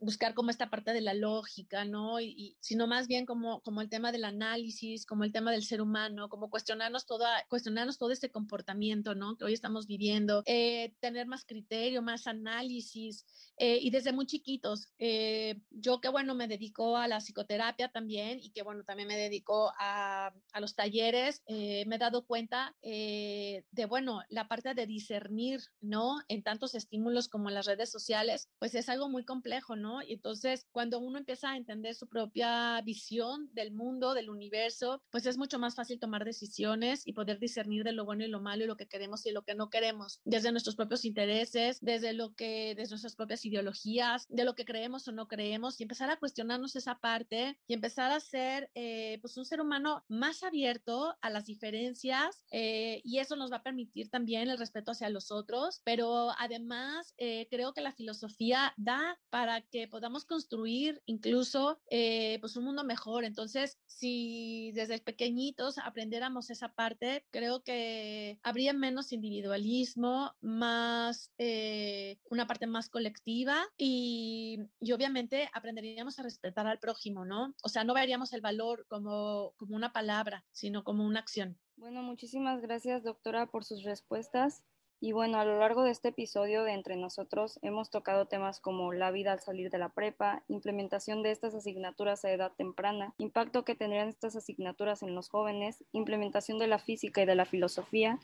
buscar 0.00 0.34
como 0.34 0.50
esta 0.50 0.70
parte 0.70 0.92
de 0.92 1.00
la 1.00 1.14
lógica, 1.14 1.84
¿no? 1.84 2.20
y 2.20 2.56
sino 2.60 2.85
más 2.86 3.08
bien 3.08 3.26
como, 3.26 3.60
como 3.62 3.80
el 3.80 3.88
tema 3.88 4.12
del 4.12 4.24
análisis, 4.24 5.06
como 5.06 5.24
el 5.24 5.32
tema 5.32 5.52
del 5.52 5.64
ser 5.64 5.80
humano, 5.80 6.28
como 6.28 6.50
cuestionarnos, 6.50 7.06
todo 7.06 7.24
cuestionarnos 7.48 7.98
todo 7.98 8.10
este 8.10 8.30
comportamiento, 8.30 9.14
¿no? 9.14 9.36
Que 9.36 9.44
hoy 9.44 9.52
estamos 9.52 9.86
viviendo, 9.86 10.42
eh, 10.46 10.94
tener 11.00 11.26
más 11.26 11.44
criterio, 11.44 12.02
más 12.02 12.26
análisis, 12.26 13.24
eh, 13.58 13.78
y 13.80 13.90
desde 13.90 14.12
muy 14.12 14.26
chiquitos. 14.26 14.88
Eh, 14.98 15.60
yo 15.70 16.00
que 16.00 16.08
bueno, 16.08 16.34
me 16.34 16.48
dedico 16.48 16.96
a 16.96 17.08
la 17.08 17.20
psicoterapia 17.20 17.88
también 17.88 18.38
y 18.40 18.50
que 18.50 18.62
bueno, 18.62 18.84
también 18.84 19.08
me 19.08 19.16
dedico 19.16 19.72
a, 19.78 20.32
a 20.52 20.60
los 20.60 20.74
talleres, 20.74 21.42
me 21.48 21.96
he 21.96 21.98
dado 21.98 22.26
cuenta 22.26 22.76
de, 22.82 23.86
bueno, 23.88 24.22
la 24.28 24.48
parte 24.48 24.74
de 24.74 24.86
discernir, 24.86 25.60
¿no? 25.80 26.18
En 26.28 26.42
tantos 26.42 26.74
estímulos 26.74 27.28
como 27.28 27.50
las 27.50 27.66
redes 27.66 27.90
sociales, 27.90 28.48
pues 28.58 28.74
es 28.74 28.88
algo 28.88 29.08
muy 29.08 29.24
complejo, 29.24 29.76
¿no? 29.76 30.02
Y 30.02 30.14
entonces, 30.14 30.66
cuando 30.72 30.98
uno 30.98 31.18
empieza 31.18 31.50
a 31.50 31.56
entender 31.56 31.94
su 31.94 32.08
propia 32.08 32.75
visión 32.82 33.50
del 33.52 33.72
mundo, 33.72 34.14
del 34.14 34.30
universo, 34.30 35.02
pues 35.10 35.26
es 35.26 35.38
mucho 35.38 35.58
más 35.58 35.74
fácil 35.74 35.98
tomar 35.98 36.24
decisiones 36.24 37.06
y 37.06 37.12
poder 37.12 37.38
discernir 37.38 37.84
de 37.84 37.92
lo 37.92 38.04
bueno 38.04 38.24
y 38.24 38.28
lo 38.28 38.40
malo 38.40 38.64
y 38.64 38.66
lo 38.66 38.76
que 38.76 38.88
queremos 38.88 39.26
y 39.26 39.32
lo 39.32 39.42
que 39.42 39.54
no 39.54 39.70
queremos, 39.70 40.20
desde 40.24 40.52
nuestros 40.52 40.76
propios 40.76 41.04
intereses, 41.04 41.78
desde 41.80 42.12
lo 42.12 42.34
que, 42.34 42.74
desde 42.76 42.90
nuestras 42.90 43.16
propias 43.16 43.44
ideologías, 43.44 44.26
de 44.28 44.44
lo 44.44 44.54
que 44.54 44.64
creemos 44.64 45.06
o 45.08 45.12
no 45.12 45.28
creemos 45.28 45.80
y 45.80 45.84
empezar 45.84 46.10
a 46.10 46.18
cuestionarnos 46.18 46.76
esa 46.76 46.98
parte 46.98 47.58
y 47.66 47.74
empezar 47.74 48.10
a 48.10 48.20
ser 48.20 48.70
eh, 48.74 49.18
pues 49.20 49.36
un 49.36 49.44
ser 49.44 49.60
humano 49.60 50.04
más 50.08 50.42
abierto 50.42 51.16
a 51.20 51.30
las 51.30 51.46
diferencias 51.46 52.44
eh, 52.50 53.00
y 53.04 53.18
eso 53.18 53.36
nos 53.36 53.52
va 53.52 53.56
a 53.56 53.62
permitir 53.62 54.10
también 54.10 54.48
el 54.48 54.58
respeto 54.58 54.92
hacia 54.92 55.10
los 55.10 55.30
otros, 55.30 55.80
pero 55.84 56.30
además 56.38 57.14
eh, 57.18 57.46
creo 57.50 57.72
que 57.72 57.80
la 57.80 57.92
filosofía 57.92 58.74
da 58.76 59.18
para 59.30 59.62
que 59.62 59.88
podamos 59.88 60.24
construir 60.24 61.02
incluso 61.06 61.80
pues, 61.88 62.56
un 62.56 62.64
mundo 62.66 62.84
mejor. 62.84 63.24
Entonces, 63.24 63.78
si 63.86 64.72
desde 64.74 65.00
pequeñitos 65.00 65.78
aprendiéramos 65.78 66.50
esa 66.50 66.68
parte, 66.68 67.24
creo 67.30 67.62
que 67.62 68.38
habría 68.42 68.72
menos 68.72 69.12
individualismo, 69.12 70.32
más 70.40 71.32
eh, 71.38 72.18
una 72.30 72.46
parte 72.46 72.66
más 72.66 72.88
colectiva 72.88 73.64
y, 73.78 74.58
y, 74.80 74.92
obviamente 74.92 75.48
aprenderíamos 75.52 76.18
a 76.18 76.22
respetar 76.22 76.66
al 76.66 76.78
prójimo, 76.78 77.24
¿no? 77.24 77.54
O 77.62 77.68
sea, 77.68 77.84
no 77.84 77.94
veríamos 77.94 78.32
el 78.32 78.40
valor 78.40 78.86
como, 78.88 79.52
como 79.56 79.76
una 79.76 79.92
palabra, 79.92 80.44
sino 80.52 80.84
como 80.84 81.04
una 81.04 81.20
acción. 81.20 81.58
Bueno, 81.76 82.02
muchísimas 82.02 82.60
gracias, 82.62 83.04
doctora, 83.04 83.46
por 83.46 83.64
sus 83.64 83.82
respuestas. 83.82 84.64
Y 84.98 85.12
bueno, 85.12 85.38
a 85.38 85.44
lo 85.44 85.58
largo 85.58 85.82
de 85.82 85.90
este 85.90 86.08
episodio 86.08 86.64
de 86.64 86.72
Entre 86.72 86.96
nosotros 86.96 87.58
hemos 87.62 87.90
tocado 87.90 88.26
temas 88.26 88.60
como 88.60 88.92
la 88.94 89.10
vida 89.10 89.32
al 89.32 89.40
salir 89.40 89.70
de 89.70 89.78
la 89.78 89.90
prepa, 89.90 90.42
implementación 90.48 91.22
de 91.22 91.32
estas 91.32 91.54
asignaturas 91.54 92.24
a 92.24 92.30
edad 92.30 92.52
temprana, 92.56 93.14
impacto 93.18 93.64
que 93.64 93.74
tendrían 93.74 94.08
estas 94.08 94.36
asignaturas 94.36 95.02
en 95.02 95.14
los 95.14 95.28
jóvenes, 95.28 95.84
implementación 95.92 96.58
de 96.58 96.66
la 96.66 96.78
física 96.78 97.22
y 97.22 97.26
de 97.26 97.34
la 97.34 97.44
filosofía, 97.44 98.18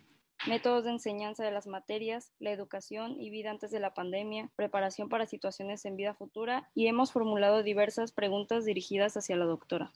métodos 0.46 0.84
de 0.84 0.92
enseñanza 0.92 1.44
de 1.44 1.52
las 1.52 1.66
materias, 1.66 2.32
la 2.38 2.52
educación 2.52 3.20
y 3.20 3.28
vida 3.28 3.50
antes 3.50 3.70
de 3.70 3.80
la 3.80 3.92
pandemia, 3.92 4.50
preparación 4.56 5.10
para 5.10 5.26
situaciones 5.26 5.84
en 5.84 5.96
vida 5.96 6.14
futura 6.14 6.70
y 6.74 6.86
hemos 6.86 7.12
formulado 7.12 7.62
diversas 7.62 8.12
preguntas 8.12 8.64
dirigidas 8.64 9.16
hacia 9.16 9.36
la 9.36 9.44
doctora. 9.44 9.92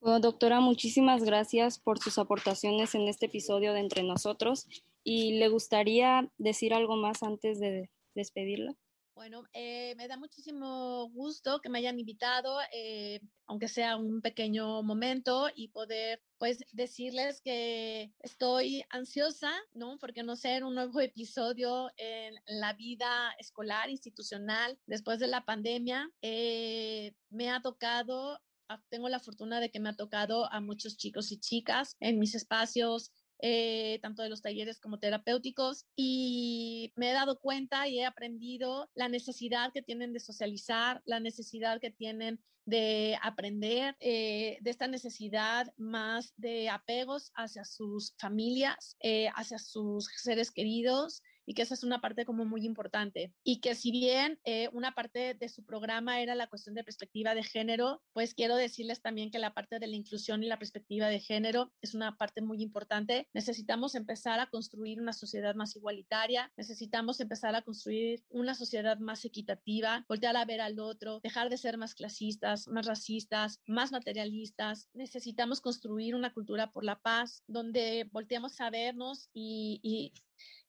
Doctora, 0.00 0.60
muchísimas 0.60 1.24
gracias 1.24 1.78
por 1.80 1.98
sus 1.98 2.18
aportaciones 2.18 2.94
en 2.94 3.08
este 3.08 3.26
episodio 3.26 3.72
de 3.72 3.80
Entre 3.80 4.04
Nosotros 4.04 4.68
y 5.08 5.38
le 5.38 5.48
gustaría 5.48 6.30
decir 6.36 6.74
algo 6.74 6.96
más 6.96 7.22
antes 7.22 7.58
de 7.58 7.90
despedirla. 8.14 8.74
Bueno, 9.14 9.44
eh, 9.54 9.94
me 9.96 10.06
da 10.06 10.18
muchísimo 10.18 11.08
gusto 11.08 11.60
que 11.62 11.70
me 11.70 11.78
hayan 11.78 11.98
invitado, 11.98 12.58
eh, 12.74 13.20
aunque 13.46 13.68
sea 13.68 13.96
un 13.96 14.20
pequeño 14.20 14.82
momento, 14.82 15.48
y 15.54 15.68
poder 15.68 16.22
pues 16.36 16.58
decirles 16.72 17.40
que 17.40 18.12
estoy 18.20 18.84
ansiosa, 18.90 19.50
¿no? 19.72 19.96
Porque 19.98 20.22
no 20.22 20.36
ser 20.36 20.62
un 20.62 20.74
nuevo 20.74 21.00
episodio 21.00 21.88
en 21.96 22.34
la 22.46 22.74
vida 22.74 23.32
escolar, 23.38 23.88
institucional, 23.88 24.78
después 24.86 25.18
de 25.20 25.28
la 25.28 25.46
pandemia. 25.46 26.12
Eh, 26.20 27.14
me 27.30 27.50
ha 27.50 27.62
tocado 27.62 28.38
Ah, 28.70 28.82
tengo 28.90 29.08
la 29.08 29.18
fortuna 29.18 29.60
de 29.60 29.70
que 29.70 29.80
me 29.80 29.88
ha 29.88 29.96
tocado 29.96 30.52
a 30.52 30.60
muchos 30.60 30.98
chicos 30.98 31.32
y 31.32 31.40
chicas 31.40 31.96
en 32.00 32.18
mis 32.18 32.34
espacios, 32.34 33.12
eh, 33.38 33.98
tanto 34.02 34.22
de 34.22 34.28
los 34.28 34.42
talleres 34.42 34.80
como 34.80 34.98
terapéuticos, 34.98 35.86
y 35.96 36.92
me 36.96 37.10
he 37.10 37.12
dado 37.12 37.40
cuenta 37.40 37.88
y 37.88 38.00
he 38.00 38.04
aprendido 38.04 38.90
la 38.94 39.08
necesidad 39.08 39.72
que 39.72 39.82
tienen 39.82 40.12
de 40.12 40.20
socializar, 40.20 41.02
la 41.04 41.20
necesidad 41.20 41.80
que 41.80 41.90
tienen 41.90 42.40
de 42.64 43.18
aprender, 43.22 43.96
eh, 44.00 44.58
de 44.60 44.70
esta 44.70 44.88
necesidad 44.88 45.72
más 45.78 46.34
de 46.36 46.68
apegos 46.68 47.32
hacia 47.34 47.64
sus 47.64 48.14
familias, 48.18 48.96
eh, 49.00 49.30
hacia 49.34 49.58
sus 49.58 50.10
seres 50.16 50.50
queridos 50.50 51.22
y 51.48 51.54
que 51.54 51.62
esa 51.62 51.72
es 51.72 51.82
una 51.82 52.02
parte 52.02 52.26
como 52.26 52.44
muy 52.44 52.66
importante. 52.66 53.32
Y 53.42 53.60
que 53.60 53.74
si 53.74 53.90
bien 53.90 54.38
eh, 54.44 54.68
una 54.74 54.92
parte 54.92 55.32
de 55.32 55.48
su 55.48 55.64
programa 55.64 56.20
era 56.20 56.34
la 56.34 56.46
cuestión 56.46 56.74
de 56.74 56.84
perspectiva 56.84 57.34
de 57.34 57.42
género, 57.42 58.02
pues 58.12 58.34
quiero 58.34 58.54
decirles 58.54 59.00
también 59.00 59.30
que 59.30 59.38
la 59.38 59.54
parte 59.54 59.78
de 59.78 59.86
la 59.86 59.96
inclusión 59.96 60.42
y 60.42 60.46
la 60.46 60.58
perspectiva 60.58 61.08
de 61.08 61.20
género 61.20 61.72
es 61.80 61.94
una 61.94 62.18
parte 62.18 62.42
muy 62.42 62.62
importante. 62.62 63.28
Necesitamos 63.32 63.94
empezar 63.94 64.40
a 64.40 64.50
construir 64.50 65.00
una 65.00 65.14
sociedad 65.14 65.54
más 65.54 65.74
igualitaria, 65.74 66.52
necesitamos 66.58 67.18
empezar 67.18 67.54
a 67.54 67.62
construir 67.62 68.22
una 68.28 68.54
sociedad 68.54 68.98
más 68.98 69.24
equitativa, 69.24 70.04
voltear 70.06 70.36
a 70.36 70.44
ver 70.44 70.60
al 70.60 70.78
otro, 70.78 71.20
dejar 71.22 71.48
de 71.48 71.56
ser 71.56 71.78
más 71.78 71.94
clasistas, 71.94 72.68
más 72.68 72.84
racistas, 72.84 73.62
más 73.66 73.90
materialistas. 73.90 74.90
Necesitamos 74.92 75.62
construir 75.62 76.14
una 76.14 76.34
cultura 76.34 76.72
por 76.72 76.84
la 76.84 77.00
paz, 77.00 77.42
donde 77.46 78.06
volteamos 78.12 78.60
a 78.60 78.68
vernos 78.68 79.30
y, 79.32 79.80
y 79.82 80.12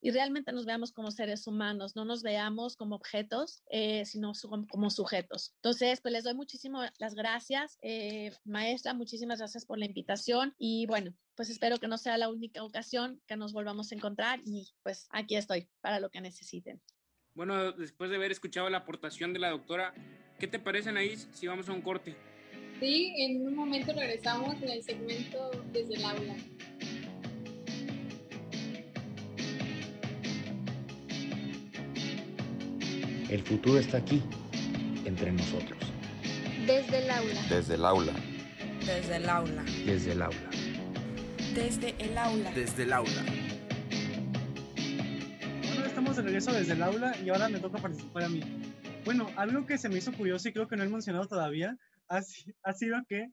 y 0.02 0.12
realmente 0.12 0.52
nos 0.52 0.66
veamos 0.66 0.92
como 0.92 1.12
seres 1.12 1.48
humanos, 1.48 1.96
no 1.96 2.06
nos 2.06 2.24
veamos 2.24 2.76
como 2.76 2.96
objetos, 2.96 3.64
eh, 3.70 4.06
sino 4.06 4.34
como 4.70 4.90
sujetos. 4.90 5.54
Entonces, 5.56 6.02
pues 6.02 6.14
les 6.14 6.24
doy 6.24 6.34
muchísimas 6.34 6.92
las 7.00 7.16
gracias, 7.16 7.78
eh, 7.82 8.32
maestra, 8.46 8.94
muchísimas 8.94 9.40
gracias 9.40 9.66
por 9.66 9.78
la 9.78 9.86
invitación 9.86 10.56
y 10.58 10.86
bueno, 10.88 11.14
pues 11.36 11.50
espero 11.50 11.78
que 11.78 11.88
no 11.88 11.98
sea 11.98 12.18
la 12.18 12.30
única 12.30 12.64
ocasión 12.64 13.22
que 13.28 13.38
nos 13.38 13.54
volvamos 13.54 13.92
a 13.92 13.96
encontrar 13.96 14.40
y 14.46 14.70
pues 14.84 15.08
aquí 15.12 15.36
estoy 15.36 15.70
para 15.82 16.00
lo 16.00 16.10
que 16.10 16.22
necesiten. 16.22 16.82
Bueno, 17.34 17.72
después 17.72 18.10
de 18.10 18.18
haber 18.18 18.32
escuchado 18.32 18.70
la 18.70 18.80
aportación 18.80 19.34
de 19.34 19.40
la 19.40 19.50
doctora, 19.50 19.94
¿qué 20.40 20.48
te 20.48 20.60
parece, 20.60 20.90
Anaís, 20.90 21.30
si 21.32 21.48
vamos 21.48 21.70
a 21.70 21.74
un 21.74 21.82
corte? 21.82 22.16
Sí, 22.80 23.14
en 23.18 23.46
un 23.46 23.56
momento 23.56 23.94
regresamos 23.94 24.62
en 24.62 24.70
el 24.70 24.84
segmento 24.84 25.52
desde 25.72 25.96
el 25.96 26.06
aula. 26.06 26.36
El 33.30 33.44
futuro 33.44 33.78
está 33.78 33.98
aquí, 33.98 34.24
entre 35.06 35.32
nosotros. 35.32 35.78
Desde 36.66 36.98
el 36.98 37.12
aula. 37.12 37.42
Desde 37.48 37.76
el 37.76 37.86
aula. 37.86 38.14
Desde 38.84 39.16
el 39.18 39.30
aula. 39.30 39.64
Desde 39.86 40.12
el 40.14 40.22
aula. 40.24 40.50
Desde 41.54 41.96
el 42.00 42.18
aula. 42.18 42.52
Desde 42.54 42.84
el 42.84 42.94
aula. 42.94 43.26
Bueno, 45.62 45.86
estamos 45.86 46.16
de 46.16 46.24
regreso 46.24 46.52
desde 46.54 46.74
el 46.74 46.82
aula 46.82 47.16
y 47.24 47.30
ahora 47.30 47.50
me 47.50 47.60
toca 47.60 47.78
participar 47.78 48.24
a 48.24 48.30
mí. 48.30 48.42
Bueno, 49.06 49.30
algo 49.36 49.64
que 49.68 49.78
se 49.78 49.90
me 49.90 50.00
hizo 50.00 50.12
curioso 50.12 50.50
y 50.50 50.54
creo 50.54 50.68
que 50.68 50.76
no 50.76 50.84
he 50.84 50.90
mencionado 50.90 51.28
todavía 51.28 51.78
ha, 52.10 52.22
ha 52.64 52.74
sido 52.74 52.98
que 53.08 53.28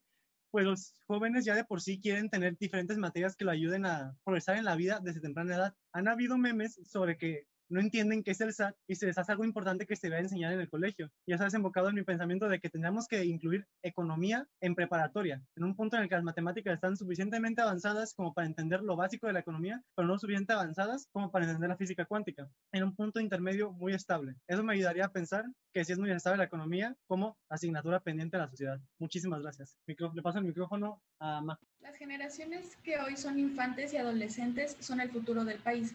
pues 0.51 0.67
los 0.67 0.95
jóvenes 1.07 1.47
ya 1.47 1.55
de 1.55 1.65
por 1.65 1.81
sí 1.81 1.99
quieren 2.01 2.29
tener 2.29 2.59
diferentes 2.59 2.99
materias 2.99 3.35
que 3.35 3.47
lo 3.47 3.51
ayuden 3.51 3.87
a 3.87 4.15
progresar 4.25 4.59
en 4.59 4.67
la 4.67 4.77
vida 4.77 5.01
desde 5.03 5.21
temprana 5.21 5.57
edad. 5.57 5.75
Han 5.93 6.07
habido 6.07 6.37
memes 6.37 6.79
sobre 6.85 7.17
que 7.17 7.47
no 7.69 7.81
entienden 7.81 8.23
qué 8.23 8.33
es 8.33 8.41
el 8.41 8.53
SAT 8.53 8.75
y 8.87 8.95
se 8.95 9.07
les 9.07 9.19
hace 9.19 9.33
algo 9.33 9.45
importante 9.45 9.87
que 9.87 9.97
se 9.97 10.09
vea 10.09 10.21
enseñar 10.21 10.53
en 10.53 10.61
el 10.61 10.69
colegio. 10.69 11.11
Y 11.27 11.33
eso 11.33 11.43
ha 11.43 11.47
desembocado 11.47 11.89
en 11.89 11.95
mi 11.95 12.03
pensamiento 12.03 12.49
de 12.49 12.61
que 12.61 12.71
tendríamos 12.71 13.07
que 13.09 13.25
incluir 13.25 13.67
economía 13.83 14.47
en 14.61 14.75
preparatoria, 14.75 15.43
en 15.57 15.65
un 15.65 15.75
punto 15.75 15.97
en 15.97 16.03
el 16.03 16.09
que 16.09 16.15
las 16.15 16.25
matemáticas 16.25 16.75
están 16.75 16.97
suficientemente 16.97 17.63
avanzadas 17.63 18.15
como 18.15 18.35
para 18.35 18.47
entender 18.47 18.83
lo 18.83 18.97
básico 18.97 19.27
de 19.27 19.33
la 19.33 19.41
economía, 19.41 19.83
pero 19.95 20.09
no 20.09 20.19
suficientemente 20.19 20.53
avanzadas 20.53 21.09
como 21.13 21.31
para 21.31 21.47
entender 21.47 21.69
la 21.69 21.77
física 21.77 22.05
cuántica, 22.05 22.49
en 22.73 22.85
un 22.85 22.95
punto 22.95 23.21
intermedio 23.21 23.73
muy 23.73 23.95
estable. 23.95 24.37
Eso 24.47 24.63
me 24.63 24.75
ayudaría 24.75 25.07
a 25.07 25.13
pensar 25.13 25.45
que 25.73 25.85
si 25.85 25.93
es 25.93 25.99
muy 25.99 26.11
estable 26.11 26.39
la 26.39 26.45
economía 26.45 26.97
como 27.07 27.37
asignatura 27.49 28.01
pendiente 28.01 28.37
de 28.37 28.43
la 28.43 28.49
sociedad. 28.49 28.81
Muchísimas 28.99 29.43
gracias. 29.43 29.77
le 29.87 30.23
paso 30.23 30.39
el 30.39 30.45
micrófono 30.45 31.03
a 31.21 31.41
Ma. 31.41 31.59
Las 31.81 31.97
generaciones 31.97 32.77
que 32.83 32.99
hoy 32.99 33.17
son 33.17 33.39
infantes 33.39 33.93
y 33.93 33.97
adolescentes 33.97 34.77
son 34.81 35.01
el 35.01 35.11
futuro 35.11 35.45
del 35.45 35.59
país. 35.59 35.95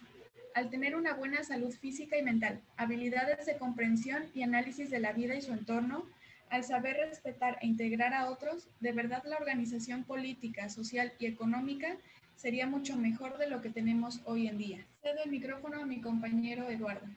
Al 0.54 0.70
tener 0.70 0.96
una 0.96 1.14
buena 1.14 1.44
salud 1.44 1.72
física 1.72 2.18
y 2.18 2.24
mental, 2.24 2.62
habilidades 2.76 3.46
de 3.46 3.58
comprensión 3.58 4.30
y 4.34 4.44
análisis 4.44 4.90
de 4.90 5.00
la 5.00 5.14
vida 5.14 5.36
y 5.36 5.42
su 5.42 5.54
entorno, 5.54 6.06
al 6.50 6.66
saber 6.66 6.98
respetar 6.98 7.58
e 7.62 7.68
integrar 7.68 8.14
a 8.14 8.30
otros, 8.30 8.68
de 8.82 8.92
verdad 8.92 9.24
la 9.24 9.38
organización 9.38 10.04
política, 10.04 10.68
social 10.70 11.14
y 11.20 11.26
económica 11.26 11.96
sería 12.36 12.68
mucho 12.68 12.98
mejor 12.98 13.38
de 13.38 13.48
lo 13.48 13.62
que 13.62 13.70
tenemos 13.70 14.20
hoy 14.26 14.48
en 14.48 14.58
día. 14.58 14.86
Cedo 15.02 15.24
el 15.24 15.32
micrófono 15.32 15.82
a 15.82 15.86
mi 15.86 16.02
compañero 16.02 16.70
Eduardo. 16.70 17.08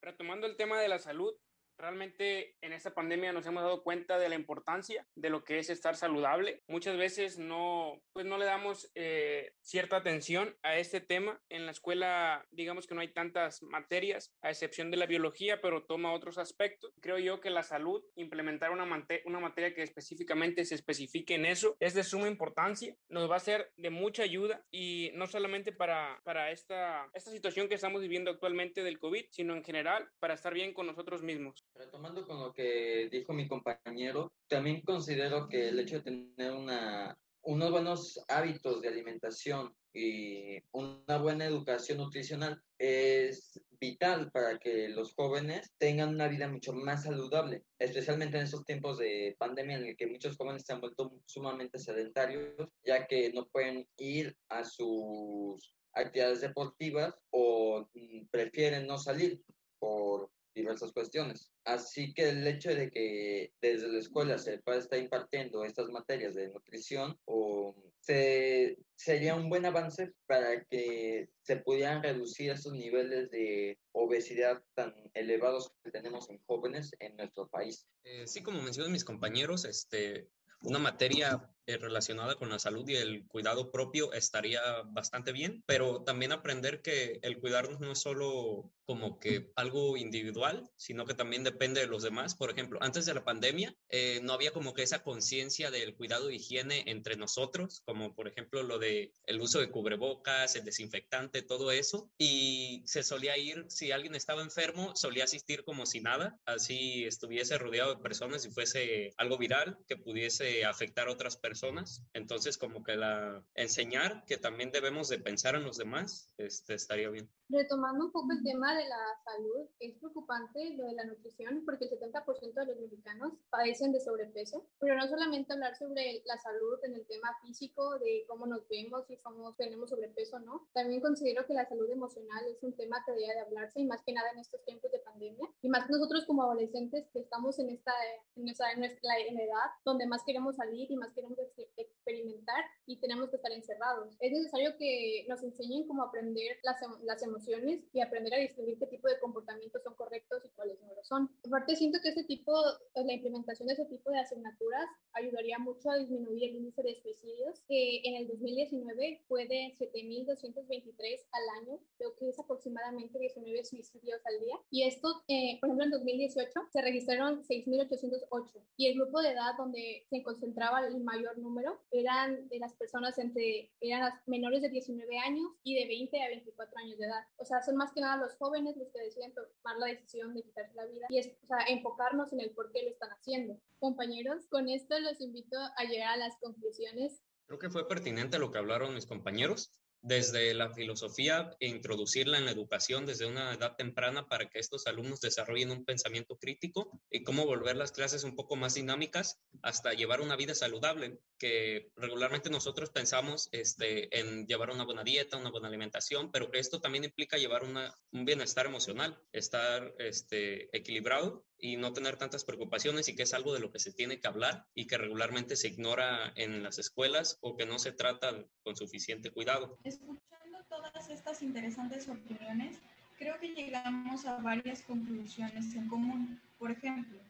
Retomando 0.00 0.46
el 0.46 0.56
tema 0.56 0.80
de 0.80 0.88
la 0.88 1.00
salud, 1.00 1.32
Realmente 1.78 2.56
en 2.60 2.72
esta 2.72 2.94
pandemia 2.94 3.32
nos 3.32 3.46
hemos 3.46 3.62
dado 3.62 3.82
cuenta 3.82 4.18
de 4.18 4.28
la 4.28 4.34
importancia 4.34 5.06
de 5.14 5.30
lo 5.30 5.44
que 5.44 5.58
es 5.58 5.70
estar 5.70 5.96
saludable. 5.96 6.62
Muchas 6.68 6.96
veces 6.96 7.38
no, 7.38 8.00
pues 8.12 8.26
no 8.26 8.38
le 8.38 8.44
damos 8.44 8.90
eh, 8.94 9.52
cierta 9.60 9.96
atención 9.96 10.56
a 10.62 10.76
este 10.76 11.00
tema. 11.00 11.40
En 11.48 11.66
la 11.66 11.72
escuela, 11.72 12.46
digamos 12.50 12.86
que 12.86 12.94
no 12.94 13.00
hay 13.00 13.12
tantas 13.12 13.62
materias, 13.62 14.32
a 14.42 14.50
excepción 14.50 14.90
de 14.90 14.96
la 14.96 15.06
biología, 15.06 15.60
pero 15.60 15.84
toma 15.84 16.12
otros 16.12 16.38
aspectos. 16.38 16.92
Creo 17.00 17.18
yo 17.18 17.40
que 17.40 17.50
la 17.50 17.62
salud, 17.62 18.02
implementar 18.14 18.70
una, 18.70 18.84
una 19.24 19.40
materia 19.40 19.74
que 19.74 19.82
específicamente 19.82 20.64
se 20.64 20.74
especifique 20.74 21.34
en 21.34 21.46
eso, 21.46 21.76
es 21.80 21.94
de 21.94 22.04
suma 22.04 22.28
importancia. 22.28 22.96
Nos 23.08 23.30
va 23.30 23.36
a 23.36 23.40
ser 23.40 23.72
de 23.76 23.90
mucha 23.90 24.22
ayuda 24.22 24.64
y 24.70 25.10
no 25.14 25.26
solamente 25.26 25.72
para, 25.72 26.20
para 26.24 26.50
esta, 26.50 27.08
esta 27.14 27.30
situación 27.30 27.68
que 27.68 27.74
estamos 27.74 28.00
viviendo 28.00 28.30
actualmente 28.30 28.82
del 28.82 28.98
COVID, 28.98 29.26
sino 29.30 29.54
en 29.54 29.64
general 29.64 30.08
para 30.20 30.34
estar 30.34 30.54
bien 30.54 30.72
con 30.72 30.86
nosotros 30.86 31.22
mismos. 31.22 31.63
Retomando 31.74 32.26
con 32.26 32.40
lo 32.40 32.52
que 32.52 33.08
dijo 33.10 33.32
mi 33.32 33.48
compañero, 33.48 34.32
también 34.48 34.82
considero 34.82 35.48
que 35.48 35.68
el 35.68 35.78
hecho 35.78 35.96
de 35.96 36.02
tener 36.02 36.52
una, 36.52 37.18
unos 37.42 37.70
buenos 37.70 38.24
hábitos 38.28 38.80
de 38.80 38.88
alimentación 38.88 39.74
y 39.92 40.58
una 40.72 41.18
buena 41.18 41.46
educación 41.46 41.98
nutricional 41.98 42.60
es 42.78 43.60
vital 43.80 44.30
para 44.32 44.58
que 44.58 44.88
los 44.88 45.14
jóvenes 45.14 45.72
tengan 45.78 46.10
una 46.10 46.28
vida 46.28 46.48
mucho 46.48 46.72
más 46.72 47.04
saludable, 47.04 47.64
especialmente 47.78 48.36
en 48.36 48.44
estos 48.44 48.64
tiempos 48.64 48.98
de 48.98 49.36
pandemia 49.38 49.76
en 49.76 49.86
el 49.86 49.96
que 49.96 50.06
muchos 50.06 50.36
jóvenes 50.36 50.64
se 50.66 50.72
han 50.72 50.80
vuelto 50.80 51.12
sumamente 51.26 51.78
sedentarios, 51.78 52.68
ya 52.84 53.06
que 53.06 53.32
no 53.32 53.46
pueden 53.46 53.86
ir 53.96 54.36
a 54.48 54.64
sus 54.64 55.74
actividades 55.92 56.40
deportivas 56.40 57.14
o 57.30 57.88
mm, 57.94 58.26
prefieren 58.30 58.86
no 58.86 58.98
salir 58.98 59.40
por 59.78 60.30
diversas 60.54 60.92
cuestiones. 60.92 61.50
Así 61.64 62.12
que 62.14 62.28
el 62.28 62.46
hecho 62.46 62.70
de 62.70 62.90
que 62.90 63.52
desde 63.60 63.88
la 63.88 63.98
escuela 63.98 64.38
se 64.38 64.54
estar 64.54 64.98
impartiendo 64.98 65.64
estas 65.64 65.88
materias 65.88 66.34
de 66.34 66.48
nutrición 66.48 67.18
o 67.24 67.74
se, 68.00 68.78
sería 68.96 69.34
un 69.34 69.48
buen 69.48 69.64
avance 69.64 70.12
para 70.26 70.64
que 70.64 71.28
se 71.42 71.56
pudieran 71.56 72.02
reducir 72.02 72.50
esos 72.50 72.72
niveles 72.72 73.30
de 73.30 73.78
obesidad 73.92 74.62
tan 74.74 74.94
elevados 75.14 75.72
que 75.82 75.90
tenemos 75.90 76.28
en 76.30 76.40
jóvenes 76.46 76.90
en 77.00 77.16
nuestro 77.16 77.48
país. 77.48 77.86
Eh, 78.04 78.26
sí, 78.26 78.42
como 78.42 78.62
mencionan 78.62 78.92
mis 78.92 79.04
compañeros, 79.04 79.64
este, 79.64 80.28
una 80.62 80.78
materia 80.78 81.42
eh, 81.66 81.78
relacionada 81.78 82.34
con 82.34 82.50
la 82.50 82.58
salud 82.58 82.86
y 82.86 82.96
el 82.96 83.26
cuidado 83.26 83.70
propio 83.70 84.12
estaría 84.12 84.60
bastante 84.86 85.32
bien, 85.32 85.62
pero 85.66 86.02
también 86.02 86.32
aprender 86.32 86.82
que 86.82 87.18
el 87.22 87.40
cuidarnos 87.40 87.80
no 87.80 87.92
es 87.92 88.00
solo 88.00 88.70
como 88.84 89.18
que 89.18 89.50
algo 89.56 89.96
individual, 89.96 90.68
sino 90.76 91.06
que 91.06 91.14
también 91.14 91.42
depende 91.42 91.80
de 91.80 91.86
los 91.86 92.02
demás. 92.02 92.34
Por 92.34 92.50
ejemplo, 92.50 92.78
antes 92.82 93.06
de 93.06 93.14
la 93.14 93.24
pandemia 93.24 93.74
eh, 93.88 94.20
no 94.22 94.34
había 94.34 94.52
como 94.52 94.74
que 94.74 94.82
esa 94.82 95.02
conciencia 95.02 95.70
del 95.70 95.94
cuidado 95.96 96.26
de 96.26 96.34
higiene 96.34 96.84
entre 96.86 97.16
nosotros, 97.16 97.80
como 97.86 98.14
por 98.14 98.28
ejemplo 98.28 98.62
lo 98.62 98.78
de 98.78 99.12
el 99.24 99.40
uso 99.40 99.58
de 99.60 99.70
cubrebocas, 99.70 100.56
el 100.56 100.66
desinfectante, 100.66 101.40
todo 101.40 101.72
eso, 101.72 102.10
y 102.18 102.82
se 102.84 103.02
solía 103.02 103.38
ir, 103.38 103.64
si 103.68 103.90
alguien 103.90 104.14
estaba 104.14 104.42
enfermo, 104.42 104.94
solía 104.94 105.24
asistir 105.24 105.64
como 105.64 105.86
si 105.86 106.00
nada, 106.00 106.38
así 106.44 107.04
estuviese 107.04 107.56
rodeado 107.56 107.94
de 107.94 108.02
personas 108.02 108.44
y 108.44 108.50
fuese 108.50 109.14
algo 109.16 109.38
viral 109.38 109.78
que 109.88 109.96
pudiese 109.96 110.66
afectar 110.66 111.08
a 111.08 111.12
otras 111.12 111.38
personas 111.38 111.53
personas. 111.54 112.02
Entonces, 112.14 112.58
como 112.58 112.82
que 112.82 112.96
la 112.96 113.44
enseñar 113.54 114.24
que 114.26 114.38
también 114.38 114.72
debemos 114.72 115.08
de 115.08 115.20
pensar 115.20 115.54
en 115.54 115.62
los 115.62 115.76
demás, 115.76 116.32
este, 116.36 116.74
estaría 116.74 117.08
bien. 117.10 117.30
Retomando 117.48 118.06
un 118.06 118.12
poco 118.12 118.32
el 118.32 118.42
tema 118.42 118.74
de 118.74 118.88
la 118.88 119.02
salud, 119.24 119.68
es 119.78 119.96
preocupante 119.98 120.74
lo 120.76 120.86
de 120.86 120.94
la 120.94 121.04
nutrición 121.04 121.62
porque 121.64 121.84
el 121.84 121.92
70% 121.92 122.54
de 122.54 122.66
los 122.66 122.80
mexicanos 122.80 123.34
padecen 123.50 123.92
de 123.92 124.00
sobrepeso, 124.00 124.66
pero 124.80 124.96
no 124.96 125.06
solamente 125.06 125.52
hablar 125.52 125.76
sobre 125.76 126.22
la 126.24 126.38
salud 126.38 126.78
en 126.82 126.94
el 126.94 127.06
tema 127.06 127.28
físico, 127.42 127.98
de 128.00 128.24
cómo 128.26 128.46
nos 128.46 128.66
vemos 128.68 129.08
y 129.08 129.16
cómo 129.18 129.54
tenemos 129.54 129.90
sobrepeso, 129.90 130.40
¿no? 130.40 130.68
También 130.72 131.00
considero 131.00 131.46
que 131.46 131.54
la 131.54 131.68
salud 131.68 131.88
emocional 131.88 132.44
es 132.50 132.60
un 132.62 132.74
tema 132.74 133.02
que 133.04 133.12
debería 133.12 133.34
de 133.34 133.40
hablarse 133.42 133.80
y 133.80 133.86
más 133.86 134.02
que 134.02 134.12
nada 134.12 134.30
en 134.32 134.40
estos 134.40 134.64
tiempos 134.64 134.90
de 134.90 134.98
pandemia 135.00 135.46
y 135.62 135.68
más 135.68 135.88
nosotros 135.88 136.24
como 136.26 136.42
adolescentes 136.42 137.06
que 137.12 137.20
estamos 137.20 137.58
en 137.60 137.70
esta, 137.70 137.92
en 138.34 138.48
esta 138.48 138.72
en 138.72 138.80
nuestra 138.80 139.18
en 139.20 139.38
edad 139.38 139.70
donde 139.84 140.06
más 140.06 140.22
queremos 140.24 140.56
salir 140.56 140.90
y 140.90 140.96
más 140.96 141.12
queremos 141.12 141.38
it's, 141.78 141.90
experimentar 142.04 142.64
y 142.86 142.98
tenemos 143.00 143.30
que 143.30 143.36
estar 143.36 143.52
encerrados. 143.52 144.14
Es 144.20 144.32
necesario 144.32 144.76
que 144.78 145.24
nos 145.28 145.42
enseñen 145.42 145.86
cómo 145.86 146.02
aprender 146.02 146.58
las, 146.62 146.76
las 147.02 147.22
emociones 147.22 147.80
y 147.92 148.00
aprender 148.00 148.34
a 148.34 148.38
distinguir 148.38 148.78
qué 148.78 148.86
tipo 148.86 149.08
de 149.08 149.18
comportamientos 149.20 149.82
son 149.82 149.94
correctos 149.94 150.44
y 150.44 150.50
cuáles 150.50 150.80
no 150.82 150.94
lo 150.94 151.02
son. 151.02 151.30
Aparte, 151.46 151.76
siento 151.76 151.98
que 152.02 152.10
este 152.10 152.24
tipo, 152.24 152.52
la 152.94 153.12
implementación 153.12 153.68
de 153.68 153.74
ese 153.74 153.86
tipo 153.86 154.10
de 154.10 154.18
asignaturas 154.18 154.86
ayudaría 155.12 155.58
mucho 155.58 155.90
a 155.90 155.98
disminuir 155.98 156.44
el 156.44 156.56
índice 156.56 156.82
de 156.82 156.94
suicidios, 157.00 157.60
que 157.68 158.02
en 158.04 158.16
el 158.16 158.28
2019 158.28 159.22
fue 159.28 159.46
de 159.46 159.74
7.223 159.78 161.26
al 161.32 161.62
año, 161.62 161.80
creo 161.96 162.14
que 162.16 162.28
es 162.28 162.38
aproximadamente 162.38 163.18
19 163.18 163.64
suicidios 163.64 164.20
al 164.26 164.40
día. 164.40 164.56
Y 164.70 164.84
esto, 164.84 165.08
eh, 165.28 165.58
por 165.60 165.68
ejemplo, 165.68 165.84
en 165.84 165.90
2018 165.92 166.50
se 166.70 166.82
registraron 166.82 167.42
6.808 167.44 168.62
y 168.76 168.88
el 168.88 168.94
grupo 168.96 169.22
de 169.22 169.30
edad 169.30 169.56
donde 169.56 170.04
se 170.10 170.22
concentraba 170.22 170.86
el 170.86 171.02
mayor 171.02 171.38
número 171.38 171.80
eran 171.94 172.48
de 172.48 172.58
las 172.58 172.74
personas 172.74 173.18
entre, 173.18 173.70
eran 173.80 174.00
las 174.00 174.14
menores 174.26 174.62
de 174.62 174.68
19 174.68 175.18
años 175.18 175.46
y 175.62 175.74
de 175.76 175.86
20 175.86 176.22
a 176.22 176.28
24 176.28 176.78
años 176.78 176.98
de 176.98 177.06
edad. 177.06 177.24
O 177.36 177.44
sea, 177.44 177.62
son 177.62 177.76
más 177.76 177.92
que 177.92 178.00
nada 178.00 178.16
los 178.16 178.34
jóvenes 178.36 178.76
los 178.76 178.88
que 178.90 179.00
deciden 179.00 179.32
tomar 179.32 179.78
la 179.78 179.86
decisión 179.86 180.34
de 180.34 180.42
quitarse 180.42 180.74
la 180.74 180.86
vida 180.86 181.06
y 181.08 181.18
es, 181.18 181.30
o 181.42 181.46
sea, 181.46 181.58
enfocarnos 181.68 182.32
en 182.32 182.40
el 182.40 182.50
por 182.50 182.72
qué 182.72 182.82
lo 182.82 182.90
están 182.90 183.10
haciendo. 183.10 183.58
Compañeros, 183.78 184.46
con 184.48 184.68
esto 184.68 184.98
los 185.00 185.20
invito 185.20 185.56
a 185.58 185.84
llegar 185.84 186.14
a 186.14 186.16
las 186.16 186.36
conclusiones. 186.38 187.22
Creo 187.46 187.58
que 187.58 187.70
fue 187.70 187.86
pertinente 187.86 188.38
lo 188.38 188.50
que 188.50 188.58
hablaron 188.58 188.94
mis 188.94 189.06
compañeros 189.06 189.70
desde 190.04 190.52
la 190.52 190.70
filosofía 190.70 191.56
e 191.60 191.66
introducirla 191.66 192.36
en 192.36 192.44
la 192.44 192.50
educación 192.50 193.06
desde 193.06 193.24
una 193.24 193.54
edad 193.54 193.74
temprana 193.74 194.28
para 194.28 194.50
que 194.50 194.58
estos 194.58 194.86
alumnos 194.86 195.22
desarrollen 195.22 195.70
un 195.70 195.86
pensamiento 195.86 196.36
crítico 196.36 196.90
y 197.10 197.24
cómo 197.24 197.46
volver 197.46 197.76
las 197.76 197.90
clases 197.90 198.22
un 198.22 198.36
poco 198.36 198.54
más 198.54 198.74
dinámicas 198.74 199.40
hasta 199.62 199.94
llevar 199.94 200.20
una 200.20 200.36
vida 200.36 200.54
saludable, 200.54 201.18
que 201.44 201.92
regularmente 201.96 202.48
nosotros 202.48 202.88
pensamos 202.88 203.50
este, 203.52 204.18
en 204.18 204.46
llevar 204.46 204.70
una 204.70 204.86
buena 204.86 205.04
dieta, 205.04 205.36
una 205.36 205.50
buena 205.50 205.68
alimentación, 205.68 206.32
pero 206.32 206.50
esto 206.54 206.80
también 206.80 207.04
implica 207.04 207.36
llevar 207.36 207.64
una, 207.64 207.94
un 208.12 208.24
bienestar 208.24 208.64
emocional, 208.64 209.20
estar 209.30 209.92
este, 209.98 210.74
equilibrado 210.74 211.44
y 211.58 211.76
no 211.76 211.92
tener 211.92 212.16
tantas 212.16 212.46
preocupaciones 212.46 213.10
y 213.10 213.14
que 213.14 213.24
es 213.24 213.34
algo 213.34 213.52
de 213.52 213.60
lo 213.60 213.70
que 213.70 213.78
se 213.78 213.92
tiene 213.92 214.20
que 214.20 214.26
hablar 214.26 214.64
y 214.74 214.86
que 214.86 214.96
regularmente 214.96 215.54
se 215.54 215.68
ignora 215.68 216.32
en 216.34 216.62
las 216.62 216.78
escuelas 216.78 217.36
o 217.42 217.58
que 217.58 217.66
no 217.66 217.78
se 217.78 217.92
trata 217.92 218.42
con 218.62 218.74
suficiente 218.74 219.30
cuidado. 219.30 219.78
Escuchando 219.84 220.64
todas 220.70 221.10
estas 221.10 221.42
interesantes 221.42 222.08
opiniones, 222.08 222.78
creo 223.18 223.38
que 223.38 223.48
llegamos 223.48 224.24
a 224.24 224.38
varias 224.38 224.80
conclusiones 224.80 225.74
en 225.74 225.88
común. 225.88 226.40
Por 226.56 226.70
ejemplo, 226.70 227.20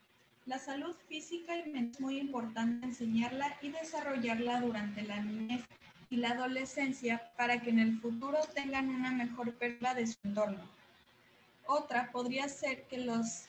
la 0.45 0.59
salud 0.59 0.95
física 1.07 1.55
es 1.55 1.99
muy 1.99 2.19
importante 2.19 2.85
enseñarla 2.85 3.57
y 3.61 3.69
desarrollarla 3.69 4.61
durante 4.61 5.01
la 5.01 5.19
niñez 5.21 5.63
y 6.09 6.17
la 6.17 6.31
adolescencia 6.31 7.31
para 7.35 7.61
que 7.61 7.71
en 7.71 7.79
el 7.79 7.99
futuro 7.99 8.37
tengan 8.53 8.89
una 8.89 9.11
mejor 9.11 9.53
perla 9.55 9.95
de 9.95 10.05
su 10.05 10.17
entorno. 10.23 10.69
Otra 11.65 12.11
podría 12.11 12.47
ser 12.47 12.83
que 12.83 12.99
los 12.99 13.45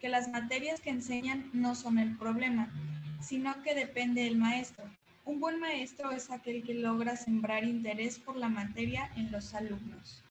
que 0.00 0.08
las 0.08 0.28
materias 0.28 0.80
que 0.80 0.90
enseñan 0.90 1.50
no 1.52 1.74
son 1.74 1.98
el 1.98 2.16
problema, 2.16 2.72
sino 3.20 3.62
que 3.62 3.74
depende 3.74 4.24
del 4.24 4.36
maestro. 4.36 4.84
Un 5.26 5.38
buen 5.38 5.60
maestro 5.60 6.10
es 6.10 6.30
aquel 6.30 6.64
que 6.64 6.74
logra 6.74 7.16
sembrar 7.16 7.64
interés 7.64 8.18
por 8.18 8.36
la 8.36 8.48
materia 8.48 9.12
en 9.16 9.30
los 9.30 9.54
alumnos. 9.54 10.24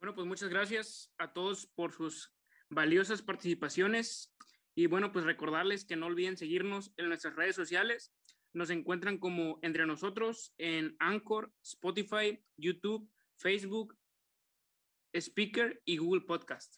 Bueno, 0.00 0.14
pues 0.14 0.26
muchas 0.26 0.48
gracias 0.48 1.10
a 1.16 1.32
todos 1.32 1.66
por 1.66 1.92
sus 1.92 2.32
valiosas 2.68 3.22
participaciones 3.22 4.35
y 4.78 4.86
bueno, 4.88 5.10
pues 5.10 5.24
recordarles 5.24 5.86
que 5.86 5.96
no 5.96 6.04
olviden 6.04 6.36
seguirnos 6.36 6.92
en 6.98 7.08
nuestras 7.08 7.34
redes 7.34 7.56
sociales. 7.56 8.12
Nos 8.52 8.68
encuentran 8.68 9.16
como 9.16 9.58
entre 9.62 9.86
nosotros 9.86 10.52
en 10.58 10.94
Anchor, 10.98 11.50
Spotify, 11.62 12.44
YouTube, 12.58 13.10
Facebook, 13.38 13.96
Speaker 15.14 15.80
y 15.86 15.96
Google 15.96 16.26
Podcast. 16.26 16.76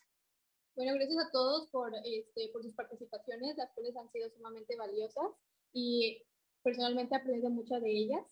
Bueno, 0.77 0.95
gracias 0.95 1.27
a 1.27 1.31
todos 1.33 1.69
por, 1.71 1.93
este, 2.05 2.51
por 2.53 2.63
sus 2.63 2.73
participaciones, 2.75 3.57
las 3.57 3.73
cuales 3.75 3.97
han 3.97 4.09
sido 4.13 4.31
sumamente 4.31 4.77
valiosas 4.77 5.33
y 5.73 6.25
personalmente 6.63 7.17
he 7.17 7.19
aprendido 7.19 7.51
muchas 7.51 7.83
de 7.83 7.91
ellas. 7.91 8.25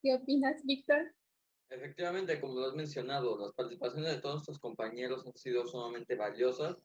¿Qué 0.00 0.14
opinas, 0.14 0.64
Víctor? 0.64 1.12
Efectivamente, 1.70 2.40
como 2.40 2.60
lo 2.60 2.66
has 2.66 2.74
mencionado, 2.74 3.36
las 3.36 3.52
participaciones 3.52 4.14
de 4.14 4.20
todos 4.20 4.36
nuestros 4.36 4.60
compañeros 4.60 5.26
han 5.26 5.36
sido 5.36 5.66
sumamente 5.66 6.14
valiosas 6.14 6.76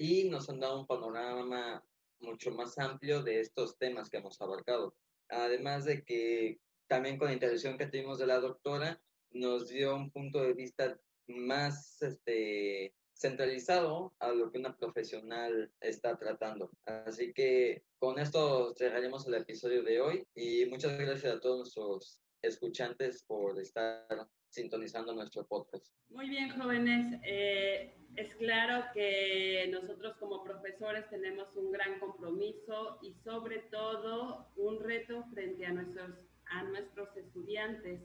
y 0.00 0.24
nos 0.30 0.48
han 0.48 0.60
dado 0.60 0.80
un 0.80 0.86
panorama 0.86 1.84
mucho 2.20 2.50
más 2.52 2.78
amplio 2.78 3.22
de 3.22 3.40
estos 3.40 3.76
temas 3.76 4.08
que 4.08 4.16
hemos 4.16 4.40
abarcado. 4.40 4.94
Además 5.28 5.84
de 5.84 6.02
que 6.04 6.58
también 6.86 7.18
con 7.18 7.28
la 7.28 7.34
intervención 7.34 7.76
que 7.76 7.86
tuvimos 7.86 8.18
de 8.18 8.26
la 8.26 8.40
doctora, 8.40 8.98
nos 9.30 9.68
dio 9.68 9.94
un 9.94 10.10
punto 10.10 10.42
de 10.42 10.54
vista 10.54 10.98
más 11.26 12.00
este, 12.00 12.94
centralizado 13.12 14.14
a 14.20 14.32
lo 14.32 14.50
que 14.50 14.58
una 14.58 14.74
profesional 14.74 15.70
está 15.80 16.16
tratando. 16.16 16.70
Así 16.86 17.34
que 17.34 17.84
con 17.98 18.18
esto 18.18 18.74
cerraremos 18.78 19.26
el 19.26 19.34
episodio 19.34 19.82
de 19.82 20.00
hoy 20.00 20.26
y 20.34 20.64
muchas 20.64 20.98
gracias 20.98 21.34
a 21.34 21.40
todos 21.40 21.58
nuestros 21.58 22.22
escuchantes 22.40 23.22
por 23.24 23.60
estar 23.60 24.26
sintonizando 24.50 25.14
nuestro 25.14 25.46
podcast. 25.46 25.86
Muy 26.10 26.28
bien, 26.28 26.50
jóvenes. 26.50 27.20
Eh, 27.24 27.94
es 28.16 28.34
claro 28.36 28.84
que 28.92 29.68
nosotros 29.70 30.16
como 30.18 30.42
profesores 30.44 31.08
tenemos 31.08 31.54
un 31.56 31.72
gran 31.72 31.98
compromiso 32.00 32.98
y 33.02 33.14
sobre 33.24 33.60
todo 33.70 34.48
un 34.56 34.80
reto 34.80 35.24
frente 35.32 35.64
a 35.64 35.72
nuestros, 35.72 36.10
a 36.46 36.64
nuestros 36.64 37.16
estudiantes 37.16 38.00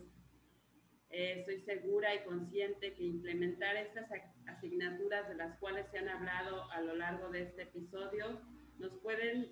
eh, 1.10 1.40
estoy 1.40 1.62
segura 1.62 2.14
y 2.14 2.26
consciente 2.26 2.94
que 2.94 3.04
implementar 3.04 3.78
estas 3.78 4.10
asignaturas 4.48 5.30
de 5.30 5.36
las 5.36 5.58
cuales 5.60 5.86
se 5.92 6.00
han 6.00 6.10
hablado 6.10 6.70
a 6.72 6.82
lo 6.82 6.96
largo 6.96 7.30
de 7.30 7.44
este 7.44 7.64
episodio 7.64 8.42
nos 8.80 8.92
pueden 9.02 9.50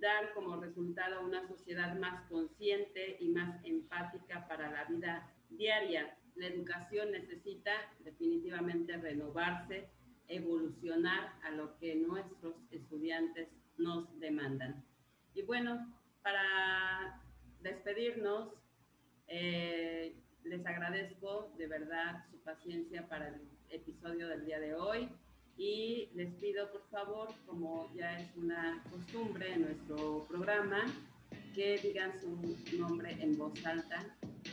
dar 0.00 0.34
como 0.34 0.56
resultado 0.60 1.24
una 1.24 1.46
sociedad 1.46 1.94
más 1.96 2.28
consciente 2.28 3.16
y 3.20 3.28
más 3.28 3.64
empática 3.64 4.48
para 4.48 4.70
la 4.72 4.84
vida 4.86 5.32
diaria. 5.56 6.16
La 6.34 6.46
educación 6.48 7.12
necesita 7.12 7.72
definitivamente 8.00 8.96
renovarse, 8.96 9.88
evolucionar 10.28 11.32
a 11.42 11.50
lo 11.50 11.76
que 11.78 11.94
nuestros 11.94 12.54
estudiantes 12.70 13.48
nos 13.78 14.18
demandan. 14.20 14.84
Y 15.34 15.42
bueno, 15.42 15.94
para 16.22 17.22
despedirnos, 17.60 18.52
eh, 19.28 20.14
les 20.44 20.64
agradezco 20.66 21.52
de 21.58 21.66
verdad 21.66 22.24
su 22.30 22.38
paciencia 22.40 23.08
para 23.08 23.28
el 23.28 23.40
episodio 23.70 24.28
del 24.28 24.44
día 24.44 24.60
de 24.60 24.74
hoy 24.74 25.08
y 25.56 26.10
les 26.14 26.32
pido 26.34 26.70
por 26.70 26.88
favor, 26.90 27.28
como 27.46 27.92
ya 27.94 28.20
es 28.20 28.36
una 28.36 28.82
costumbre 28.90 29.52
en 29.52 29.62
nuestro 29.62 30.26
programa, 30.28 30.84
que 31.54 31.78
digan 31.78 32.12
su 32.20 32.56
nombre 32.76 33.16
en 33.20 33.36
voz 33.38 33.64
alta. 33.64 34.04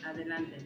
Adelante. 0.06 0.58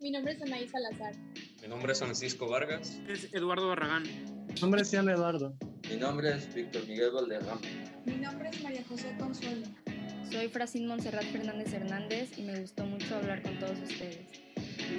Mi 0.00 0.12
nombre 0.12 0.32
es 0.32 0.42
Anaí 0.42 0.68
Salazar. 0.68 1.12
Mi 1.60 1.68
nombre 1.68 1.92
es 1.92 1.98
Francisco 1.98 2.48
Vargas. 2.48 3.00
Es 3.08 3.32
Eduardo 3.34 3.68
Barragán. 3.68 4.04
Mi 4.46 4.60
nombre 4.60 4.82
es 4.82 4.92
Ian 4.92 5.08
Eduardo. 5.08 5.56
Mi 5.90 5.96
nombre 5.96 6.36
es 6.36 6.54
Víctor 6.54 6.86
Miguel 6.86 7.10
Valderrama. 7.10 7.60
Mi 8.04 8.14
nombre 8.14 8.48
es 8.48 8.62
María 8.62 8.84
José 8.88 9.12
Consuelo. 9.18 9.66
Soy 10.30 10.48
Fracín 10.48 10.86
Montserrat 10.86 11.24
Fernández 11.24 11.72
Hernández 11.72 12.38
y 12.38 12.42
me 12.42 12.60
gustó 12.60 12.84
mucho 12.84 13.16
hablar 13.16 13.42
con 13.42 13.58
todos 13.58 13.78
ustedes. 13.80 14.20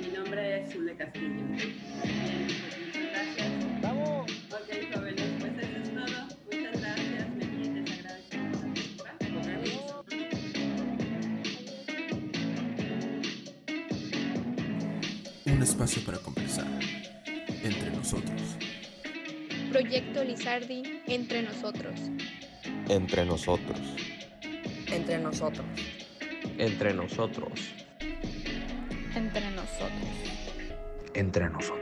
Mi 0.01 0.07
nombre 0.07 0.63
es 0.63 0.73
Zule 0.73 0.97
Castillo. 0.97 1.29
Bien, 1.29 2.47
muchas 2.85 3.11
gracias. 3.11 3.68
Espacio 15.79 16.03
para 16.03 16.17
conversar 16.17 16.67
entre 17.63 17.89
nosotros. 17.91 18.41
Proyecto 19.71 20.23
Lizardi 20.25 21.01
entre 21.07 21.41
nosotros. 21.41 21.93
Entre 22.89 23.23
nosotros. 23.23 23.79
Entre 24.87 25.17
nosotros. 25.19 25.65
Entre 26.57 26.93
nosotros. 26.93 27.53
Entre 29.15 29.51
nosotros. 29.51 30.09
Entre 31.13 31.49
nosotros. 31.49 31.78